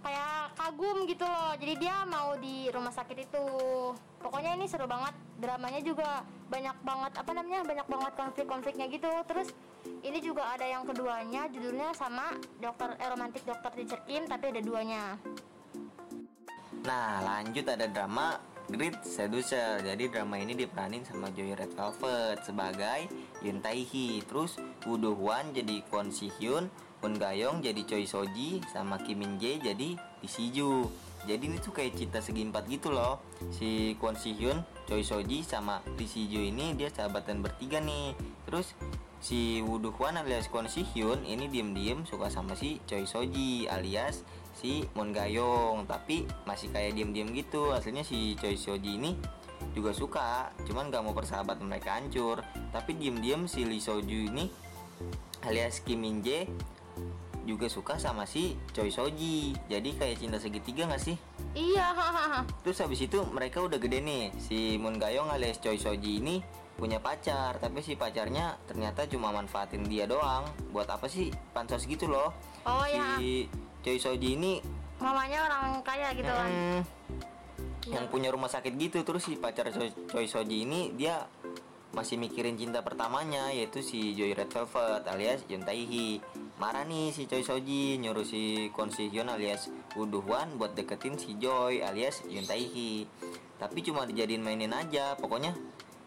kayak 0.00 0.56
kagum 0.56 1.06
gitu 1.06 1.26
loh. 1.26 1.52
Jadi 1.58 1.74
dia 1.78 2.02
mau 2.08 2.34
di 2.38 2.70
rumah 2.72 2.90
sakit 2.94 3.18
itu. 3.26 3.46
Pokoknya 4.20 4.56
ini 4.58 4.66
seru 4.66 4.90
banget. 4.90 5.14
Dramanya 5.40 5.80
juga 5.80 6.24
banyak 6.50 6.76
banget 6.82 7.12
apa 7.16 7.30
namanya 7.32 7.60
banyak 7.64 7.86
banget 7.86 8.12
konflik-konfliknya 8.18 8.86
gitu. 8.90 9.10
Terus 9.28 9.48
ini 10.04 10.18
juga 10.20 10.48
ada 10.52 10.64
yang 10.64 10.84
keduanya 10.84 11.48
judulnya 11.48 11.92
sama 11.96 12.36
dokter 12.60 12.96
eh, 13.00 13.08
romantik 13.08 13.44
dokter 13.44 13.70
Teacher 13.72 14.00
Kim 14.04 14.28
tapi 14.28 14.52
ada 14.52 14.60
duanya 14.60 15.16
Nah 16.80 17.20
lanjut 17.20 17.68
ada 17.68 17.84
drama 17.84 18.40
Great 18.70 19.02
Seducer. 19.02 19.82
Jadi 19.82 20.08
drama 20.08 20.38
ini 20.38 20.54
diperanin 20.54 21.02
sama 21.02 21.28
Joy 21.34 21.58
Red 21.58 21.74
Velvet 21.74 22.38
sebagai 22.46 23.10
Yun 23.42 23.58
Terus 24.24 24.56
Woo 24.86 24.96
Do 24.96 25.12
Hwan 25.18 25.50
jadi 25.50 25.82
Kwon 25.90 26.14
Si 26.14 26.30
Hyun 26.38 26.70
Won 27.02 27.14
Gayong 27.18 27.64
jadi 27.64 27.82
Choi 27.82 28.06
Soji 28.06 28.62
Sama 28.70 29.02
Kim 29.02 29.20
Min 29.20 29.42
Jae 29.42 29.58
jadi 29.58 29.98
Lee 29.98 30.30
Si 30.30 30.54
Ju 30.54 30.86
Jadi 31.26 31.52
ini 31.52 31.60
tuh 31.60 31.76
kayak 31.76 32.00
cita 32.00 32.24
segi 32.24 32.48
empat 32.48 32.64
gitu 32.64 32.88
loh. 32.88 33.20
Si 33.52 33.92
Kwon 34.00 34.16
Si 34.16 34.32
Hyun, 34.32 34.64
Choi 34.88 35.04
Soji 35.04 35.44
sama 35.44 35.84
Lee 36.00 36.08
Si 36.08 36.24
Ju 36.32 36.40
ini 36.40 36.72
dia 36.72 36.88
sahabatan 36.88 37.44
bertiga 37.44 37.76
nih. 37.76 38.16
Terus 38.48 38.72
si 39.20 39.60
Woo 39.60 39.76
Do 39.76 39.92
Hwan 39.92 40.16
alias 40.16 40.48
Kwon 40.48 40.64
Si 40.70 40.80
Hyun 40.80 41.26
ini 41.28 41.50
diem-diem 41.52 42.08
suka 42.08 42.32
sama 42.32 42.56
si 42.56 42.80
Choi 42.88 43.04
Soji 43.04 43.68
alias 43.68 44.24
si 44.60 44.84
Mon 44.92 45.10
Gayong. 45.10 45.88
Tapi 45.88 46.28
masih 46.44 46.68
kayak 46.68 46.92
diem-diem 46.92 47.32
gitu. 47.32 47.72
Aslinya 47.72 48.04
si 48.04 48.36
Choi 48.36 48.60
Soji 48.60 49.00
ini 49.00 49.16
juga 49.72 49.96
suka. 49.96 50.52
Cuman 50.68 50.92
gak 50.92 51.00
mau 51.00 51.16
persahabatan 51.16 51.64
mereka 51.64 51.96
hancur. 51.96 52.44
Tapi 52.68 53.00
diem-diem 53.00 53.48
si 53.48 53.64
Lee 53.64 53.80
Soju 53.80 54.28
ini 54.28 54.52
alias 55.48 55.80
Kim 55.80 56.04
Min 56.04 56.20
Jae 56.20 56.44
juga 57.48 57.72
suka 57.72 57.96
sama 57.96 58.28
si 58.28 58.54
Choi 58.76 58.92
Soji. 58.92 59.56
Jadi 59.66 59.96
kayak 59.96 60.20
cinta 60.20 60.36
segitiga 60.36 60.84
gak 60.84 61.00
sih? 61.00 61.16
Iya. 61.56 61.96
Terus 62.62 62.78
habis 62.84 63.00
itu 63.00 63.24
mereka 63.32 63.64
udah 63.64 63.80
gede 63.80 64.04
nih. 64.04 64.28
Si 64.36 64.76
Moon 64.76 65.00
Gayong 65.00 65.32
alias 65.32 65.58
Choi 65.58 65.80
Soji 65.80 66.20
ini 66.20 66.44
punya 66.76 67.00
pacar. 67.00 67.56
Tapi 67.58 67.80
si 67.80 67.96
pacarnya 67.96 68.60
ternyata 68.68 69.08
cuma 69.08 69.32
manfaatin 69.32 69.88
dia 69.88 70.04
doang. 70.04 70.44
Buat 70.70 70.92
apa 70.92 71.08
sih? 71.08 71.32
Pansos 71.56 71.88
gitu 71.88 72.06
loh. 72.06 72.30
Oh 72.68 72.84
ya 72.84 73.16
si 73.16 73.48
Choi 73.80 73.98
Soji 73.98 74.36
ini 74.36 74.60
mamanya 75.00 75.48
orang 75.48 75.80
kaya 75.80 76.12
gitu 76.12 76.28
kan? 76.28 76.48
Mm, 76.48 76.80
Iya. 77.80 77.96
yang 77.96 78.06
punya 78.12 78.28
rumah 78.28 78.52
sakit 78.52 78.76
gitu 78.76 79.00
terus 79.02 79.24
si 79.24 79.40
pacar 79.40 79.72
Choi, 79.72 79.88
Choi 80.06 80.28
Soji 80.28 80.68
ini 80.68 80.92
dia 80.92 81.24
masih 81.90 82.20
mikirin 82.20 82.54
cinta 82.54 82.84
pertamanya 82.84 83.50
yaitu 83.50 83.82
si 83.82 84.12
Joy 84.14 84.36
Red 84.36 84.52
Velvet 84.52 85.02
alias 85.08 85.42
Yun 85.48 85.64
Tae 85.64 85.88
Hee. 85.88 86.20
Marah 86.60 86.84
nih 86.84 87.10
si 87.10 87.24
Choi 87.24 87.40
Soji 87.40 87.96
nyuruh 87.96 88.22
si 88.22 88.68
Kwon 88.70 88.92
Si 88.92 89.08
Hyun 89.08 89.26
alias 89.26 89.72
Woo 89.96 90.04
Do 90.04 90.20
Hwan 90.20 90.54
buat 90.54 90.76
deketin 90.76 91.16
si 91.16 91.40
Joy 91.40 91.80
alias 91.80 92.20
Yun 92.28 92.44
Tae 92.44 92.62
Hee. 92.62 93.08
Tapi 93.56 93.80
cuma 93.80 94.04
dijadiin 94.04 94.44
mainin 94.44 94.70
aja 94.70 95.16
pokoknya 95.16 95.56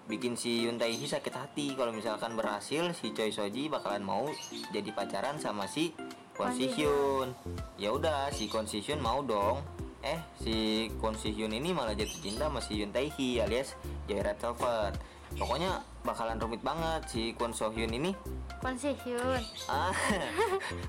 bikin 0.06 0.38
si 0.38 0.64
Yun 0.64 0.78
Tae 0.78 0.94
Hee 0.94 1.10
sakit 1.10 1.34
hati. 1.34 1.74
Kalau 1.74 1.90
misalkan 1.92 2.38
berhasil 2.38 2.94
si 2.94 3.12
Choi 3.12 3.34
Soji 3.34 3.68
bakalan 3.68 4.06
mau 4.06 4.30
jadi 4.72 4.88
pacaran 4.94 5.42
sama 5.42 5.66
si 5.68 5.92
Kwon 6.34 6.50
Si 6.58 6.66
Hyun 6.74 7.30
ya 7.78 7.94
udah 7.94 8.34
si 8.34 8.50
Kwon 8.50 8.66
Si 8.66 8.82
Hyun 8.82 8.98
mau 8.98 9.22
dong. 9.22 9.62
Eh 10.04 10.20
si 10.42 10.90
Kwon 10.98 11.14
Si 11.14 11.30
Hyun 11.30 11.54
ini 11.54 11.72
malah 11.72 11.94
jatuh 11.94 12.20
cinta 12.20 12.50
sama 12.50 12.60
si 12.60 12.82
Yun 12.82 12.92
Tae 12.92 13.08
Hee 13.14 13.40
alias 13.40 13.78
Joy 14.10 14.20
Red 14.20 14.42
Velvet 14.42 14.94
pokoknya 15.34 15.82
bakalan 16.06 16.38
rumit 16.38 16.62
banget 16.62 17.02
si 17.08 17.32
Kwon 17.38 17.54
So 17.54 17.70
Hyun 17.70 17.94
ini. 17.94 18.12
Kwon 18.60 18.76
Si 18.76 18.98
Hyun 19.06 19.42
ah 19.70 19.94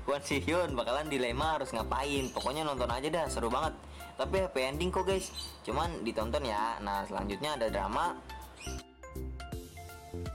Kwon 0.03 0.21
Si 0.25 0.41
Hyun 0.41 0.73
bakalan 0.73 1.07
dilema 1.13 1.61
harus 1.61 1.69
ngapain. 1.71 2.33
Pokoknya 2.33 2.65
nonton 2.65 2.89
aja 2.89 3.07
dah 3.07 3.25
seru 3.29 3.47
banget. 3.53 3.77
Tapi 4.17 4.49
happy 4.49 4.61
ending 4.65 4.89
kok 4.89 5.05
guys. 5.05 5.29
Cuman 5.61 6.01
ditonton 6.01 6.41
ya. 6.41 6.81
Nah 6.81 7.05
selanjutnya 7.05 7.53
ada 7.53 7.69
drama. 7.69 8.17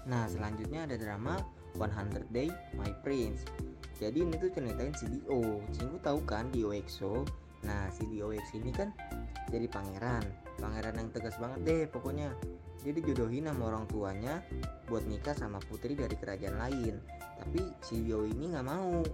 Nah 0.06 0.24
selanjutnya 0.30 0.86
ada 0.86 0.96
drama 0.96 1.34
100 1.76 2.30
Day 2.34 2.50
My 2.74 2.90
Prince 3.04 3.46
Jadi 4.00 4.24
ini 4.24 4.34
tuh 4.40 4.48
ceritain 4.48 4.96
si 4.96 5.04
Dio 5.12 5.60
Cinggu 5.76 6.00
tahu 6.00 6.24
kan 6.24 6.48
Dio 6.48 6.72
EXO? 6.72 7.28
Nah 7.68 7.92
si 7.92 8.08
Dio 8.08 8.32
EXO 8.32 8.56
ini 8.56 8.72
kan 8.72 8.88
jadi 9.52 9.68
pangeran. 9.68 10.24
Pangeran 10.56 10.96
yang 10.96 11.08
tegas 11.12 11.36
banget 11.36 11.60
deh 11.68 11.82
pokoknya. 11.92 12.32
Dia 12.80 12.96
dijodohin 12.96 13.44
sama 13.44 13.68
orang 13.68 13.84
tuanya 13.92 14.40
Buat 14.88 15.04
nikah 15.04 15.36
sama 15.36 15.60
putri 15.60 15.92
dari 15.92 16.16
kerajaan 16.16 16.56
lain. 16.56 16.96
Tapi 17.44 17.60
si 17.84 18.00
Dio 18.00 18.24
ini 18.24 18.56
nggak 18.56 18.64
mau. 18.64 19.04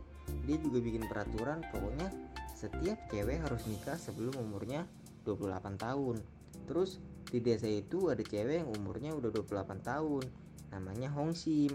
Dia 0.46 0.56
juga 0.62 0.78
bikin 0.78 1.10
peraturan 1.10 1.66
pokoknya 1.74 2.06
Setiap 2.54 3.10
cewek 3.10 3.42
harus 3.42 3.66
nikah 3.66 3.98
sebelum 3.98 4.38
umurnya 4.38 4.86
28 5.26 5.82
tahun. 5.82 6.22
Terus 6.70 7.02
di 7.26 7.42
desa 7.42 7.66
itu 7.66 8.06
ada 8.06 8.22
cewek 8.22 8.62
yang 8.62 8.70
umurnya 8.70 9.10
udah 9.18 9.34
28 9.34 9.82
tahun 9.82 10.24
namanya 10.70 11.10
Hong 11.14 11.34
Sim 11.34 11.74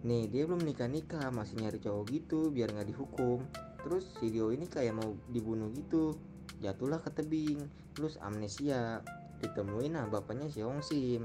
nih 0.00 0.32
dia 0.32 0.42
belum 0.48 0.64
nikah 0.64 0.88
nikah 0.88 1.28
masih 1.28 1.60
nyari 1.60 1.78
cowok 1.80 2.04
gitu 2.12 2.48
biar 2.48 2.72
nggak 2.72 2.88
dihukum. 2.88 3.44
Terus 3.80 4.04
si 4.20 4.28
Dio 4.28 4.52
ini 4.52 4.68
kayak 4.68 4.96
mau 4.96 5.16
dibunuh 5.28 5.72
gitu. 5.72 6.16
Jatuhlah 6.60 7.00
ke 7.00 7.10
tebing 7.12 7.60
terus 7.96 8.16
amnesia. 8.20 9.00
Ditemuin 9.40 9.96
nah 9.96 10.04
bapaknya 10.04 10.52
si 10.52 10.60
Hong 10.60 10.84
Sim. 10.84 11.24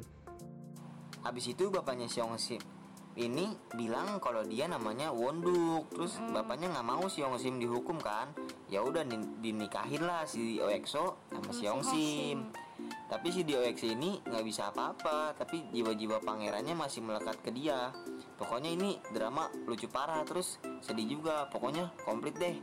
Habis 1.23 1.51
itu 1.51 1.67
bapaknya 1.67 2.07
si 2.07 2.23
Hong 2.23 2.39
Sim 2.39 2.63
ini 3.15 3.47
bilang 3.79 4.19
kalau 4.19 4.43
dia 4.43 4.67
namanya 4.67 5.07
Wonduk. 5.07 5.87
Terus 5.95 6.19
bapaknya 6.35 6.75
nggak 6.75 6.87
mau 6.87 7.07
si 7.07 7.23
Hong 7.23 7.39
Sim 7.39 7.63
dihukum 7.63 7.95
kan? 7.95 8.35
Ya 8.67 8.83
udah 8.83 9.07
din- 9.07 9.39
dinikahin 9.39 10.03
lah 10.03 10.27
si 10.27 10.59
Oexo 10.59 11.15
sama 11.31 11.51
si 11.55 11.63
Hong 11.63 11.83
Sim. 11.83 12.51
Tapi 13.07 13.31
si 13.31 13.47
DOX 13.47 13.87
ini 13.87 14.19
nggak 14.19 14.43
bisa 14.43 14.67
apa-apa. 14.67 15.31
Tapi 15.39 15.71
jiwa-jiwa 15.71 16.19
pangerannya 16.27 16.75
masih 16.75 17.07
melekat 17.07 17.39
ke 17.39 17.55
dia 17.55 17.95
pokoknya 18.35 18.69
ini 18.75 18.99
drama 19.11 19.47
lucu 19.67 19.87
parah 19.87 20.23
terus 20.27 20.59
sedih 20.83 21.17
juga 21.17 21.47
pokoknya 21.49 21.91
komplit 22.03 22.35
deh 22.35 22.55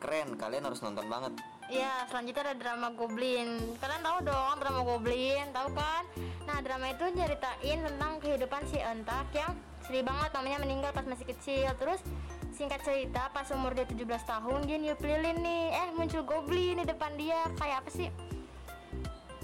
keren 0.00 0.36
kalian 0.38 0.64
harus 0.64 0.80
nonton 0.80 1.06
banget 1.08 1.34
Iya, 1.64 2.04
selanjutnya 2.12 2.52
ada 2.52 2.56
drama 2.60 2.92
Goblin. 2.92 3.56
Kalian 3.80 4.02
tahu 4.04 4.18
dong 4.28 4.56
drama 4.60 4.80
Goblin, 4.84 5.48
tahu 5.48 5.72
kan? 5.72 6.04
Nah, 6.44 6.60
drama 6.60 6.92
itu 6.92 7.08
nyeritain 7.08 7.78
tentang 7.80 8.20
kehidupan 8.20 8.68
si 8.68 8.76
Entak 8.84 9.32
yang 9.32 9.56
sedih 9.80 10.04
banget 10.04 10.28
mamanya 10.36 10.60
meninggal 10.60 10.92
pas 10.92 11.08
masih 11.08 11.24
kecil. 11.24 11.72
Terus 11.80 12.04
singkat 12.52 12.84
cerita 12.84 13.32
pas 13.32 13.48
umur 13.56 13.72
dia 13.72 13.88
17 13.88 13.96
tahun 14.28 14.68
dia 14.68 14.76
niup 14.76 15.00
lilin 15.00 15.40
nih. 15.40 15.64
Eh, 15.72 15.88
muncul 15.96 16.20
Goblin 16.28 16.84
di 16.84 16.84
depan 16.84 17.16
dia. 17.16 17.48
Kayak 17.56 17.80
apa 17.80 17.90
sih? 17.96 18.12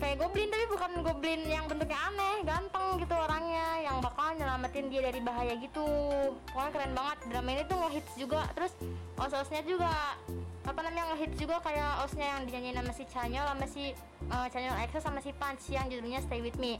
Kayak 0.00 0.16
Goblin 0.16 0.48
tapi 0.48 0.64
bukan 0.72 0.90
Goblin 1.04 1.40
yang 1.44 1.64
bentuknya 1.68 2.00
aneh, 2.08 2.40
ganteng 2.48 2.96
gitu 2.96 3.12
orangnya 3.12 3.84
yang 3.84 4.00
bakal 4.00 4.32
nyelamatin 4.32 4.88
dia 4.88 5.04
dari 5.04 5.20
bahaya 5.20 5.54
gitu. 5.60 5.86
Pokoknya 6.48 6.70
keren 6.72 6.92
banget. 6.96 7.18
Drama 7.28 7.50
ini 7.52 7.62
tuh 7.68 7.76
ngehits 7.84 8.12
juga. 8.16 8.40
Terus 8.56 8.72
os-osnya 9.20 9.60
juga 9.68 10.16
apa 10.60 10.80
namanya 10.86 11.12
ngehits 11.12 11.36
juga 11.40 11.56
kayak 11.64 12.04
osnya 12.04 12.26
yang 12.36 12.40
dinyanyiin 12.44 12.76
sama 12.78 12.92
si 12.92 13.04
Chanyeol 13.08 13.46
sama 13.48 13.66
si 13.66 13.84
uh, 14.28 14.46
Chanyeol 14.52 14.76
EXO 14.86 15.00
sama 15.00 15.20
si 15.24 15.30
Punch 15.34 15.64
yang 15.72 15.88
judulnya 15.88 16.20
Stay 16.20 16.44
With 16.44 16.60
Me 16.60 16.76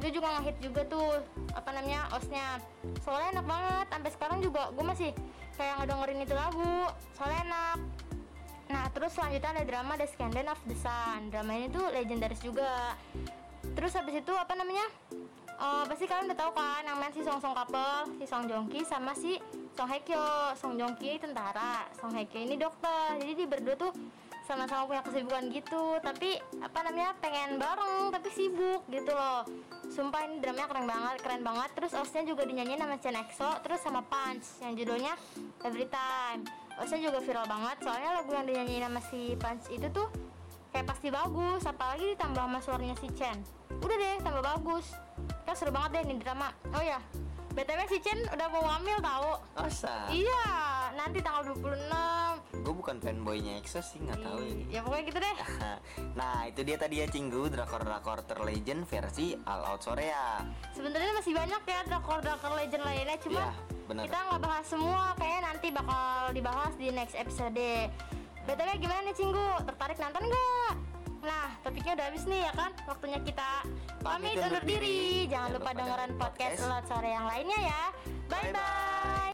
itu 0.00 0.16
juga 0.16 0.38
ngehit 0.38 0.56
juga 0.64 0.86
tuh 0.88 1.20
apa 1.52 1.70
namanya 1.74 2.08
osnya 2.14 2.62
soalnya 3.04 3.36
enak 3.36 3.46
banget 3.46 3.86
sampai 3.90 4.10
sekarang 4.16 4.38
juga 4.40 4.72
gue 4.72 4.84
masih 4.86 5.10
kayak 5.60 5.74
ngedengerin 5.82 6.24
itu 6.24 6.34
lagu 6.34 6.74
soalnya 7.18 7.40
enak 7.44 7.78
Nah 8.74 8.90
terus 8.90 9.14
selanjutnya 9.14 9.54
ada 9.54 9.62
drama 9.62 9.94
The 9.94 10.10
Scandal 10.10 10.50
of 10.50 10.58
the 10.66 10.74
Sun. 10.82 11.30
Drama 11.30 11.54
ini 11.54 11.70
tuh 11.70 11.86
legendaris 11.94 12.42
juga. 12.42 12.98
Terus 13.78 13.94
habis 13.94 14.18
itu 14.18 14.34
apa 14.34 14.58
namanya? 14.58 14.82
Eh, 15.54 15.84
Pasti 15.86 16.10
kalian 16.10 16.26
udah 16.26 16.38
tahu 16.42 16.50
kan 16.58 16.82
Yang 16.82 16.98
main 16.98 17.12
si 17.14 17.22
Song 17.22 17.38
Song 17.38 17.54
couple 17.54 18.18
Si 18.18 18.26
Song 18.26 18.50
Joong 18.50 18.66
Ki 18.66 18.82
sama 18.82 19.14
si 19.14 19.38
Song 19.78 19.86
Hye 19.86 20.02
Kyo. 20.02 20.50
Song 20.58 20.74
Joong 20.74 20.98
Ki 20.98 21.22
tentara 21.22 21.86
Song 21.94 22.10
Hye 22.10 22.26
Kyo 22.26 22.42
ini 22.42 22.58
dokter. 22.58 23.14
Jadi 23.22 23.32
di 23.38 23.46
berdua 23.46 23.78
tuh 23.78 23.94
sama-sama 24.44 24.90
punya 24.90 25.06
kesibukan 25.06 25.46
gitu. 25.54 26.02
Tapi 26.02 26.42
apa 26.58 26.78
namanya? 26.82 27.14
Pengen 27.22 27.62
bareng 27.62 28.10
Tapi 28.10 28.28
sibuk 28.34 28.82
gitu 28.90 29.14
loh. 29.14 29.46
Sumpah 29.86 30.26
ini 30.26 30.42
dramanya 30.42 30.66
keren 30.66 30.90
banget 30.90 31.14
Keren 31.22 31.42
banget. 31.46 31.70
Terus 31.78 31.92
osnya 31.94 32.26
juga 32.26 32.42
dinyanyiin 32.42 32.82
sama 32.82 32.98
Chen 32.98 33.14
EXO 33.14 33.50
Terus 33.62 33.80
sama 33.84 34.02
Punch 34.02 34.58
Yang 34.58 34.82
judulnya 34.82 35.14
Every 35.62 35.86
Time 35.86 36.63
Osnya 36.78 36.98
juga 37.10 37.18
viral 37.22 37.46
banget. 37.46 37.76
Soalnya 37.82 38.10
lagu 38.20 38.30
yang 38.34 38.46
dinyanyiin 38.46 38.84
sama 38.86 39.00
si 39.06 39.20
Punch 39.38 39.64
itu 39.70 39.86
tuh 39.94 40.08
kayak 40.74 40.86
pasti 40.90 41.08
bagus. 41.10 41.62
Apalagi 41.62 42.18
ditambah 42.18 42.42
sama 42.42 42.58
suaranya 42.58 42.96
si 42.98 43.08
Chen. 43.14 43.38
Udah 43.78 43.96
deh 43.96 44.16
tambah 44.22 44.42
bagus. 44.42 44.86
Kan 45.46 45.54
seru 45.54 45.70
banget 45.70 46.02
deh 46.02 46.02
nih 46.10 46.18
drama. 46.18 46.50
Oh 46.74 46.82
ya 46.82 46.98
btw 47.54 47.80
si 47.86 48.02
Chen 48.02 48.18
udah 48.34 48.46
mau 48.50 48.66
hamil 48.66 48.98
tahu 48.98 49.30
Masa? 49.54 50.10
iya 50.10 50.46
nanti 50.94 51.18
tanggal 51.20 51.52
26 51.52 52.64
Gue 52.64 52.74
bukan 52.74 52.96
fanboynya 53.02 53.60
EXO 53.60 53.82
sih 53.84 53.98
nggak 54.00 54.24
tahu 54.24 54.38
ya. 54.40 54.78
ya 54.78 54.80
pokoknya 54.86 55.04
gitu 55.10 55.18
deh. 55.20 55.36
Nah 56.18 56.46
itu 56.46 56.60
dia 56.62 56.76
tadi 56.78 57.02
ya 57.02 57.06
Cinggu 57.10 57.50
drakor-drakor 57.50 58.22
terlegend 58.24 58.86
versi 58.86 59.34
All 59.44 59.66
Out 59.66 59.82
Korea. 59.84 60.40
Sebenarnya 60.72 61.12
masih 61.18 61.32
banyak 61.34 61.62
ya 61.66 61.80
drakor-drakor 61.90 62.52
legend 62.56 62.82
lainnya 62.86 63.16
cuma 63.20 63.50
benar. 63.90 64.04
kita 64.08 64.18
nggak 64.30 64.40
bahas 64.40 64.66
semua. 64.70 65.04
Kayaknya 65.18 65.40
nanti 65.44 65.66
bakal 65.74 66.06
dibahas 66.32 66.72
di 66.78 66.86
next 66.94 67.16
episode 67.18 67.66
btw 68.44 68.70
gimana 68.78 69.00
nih 69.10 69.16
cinggu? 69.18 69.46
Tertarik 69.66 69.98
nonton 69.98 70.22
nggak? 70.30 70.72
Nah 71.24 71.46
topiknya 71.64 71.92
udah 71.98 72.06
habis 72.12 72.24
nih 72.28 72.40
ya 72.46 72.52
kan? 72.54 72.70
Waktunya 72.86 73.18
kita 73.20 73.50
pamit 74.00 74.36
undur 74.38 74.64
diri. 74.64 75.26
jangan 75.28 75.56
lupa 75.58 75.70
dengerin 75.72 76.12
podcast 76.16 76.60
lot 76.64 76.84
sore 76.86 77.10
yang 77.12 77.26
lainnya 77.26 77.60
ya. 77.60 77.82
Bye 78.28 78.52
bye 78.52 79.14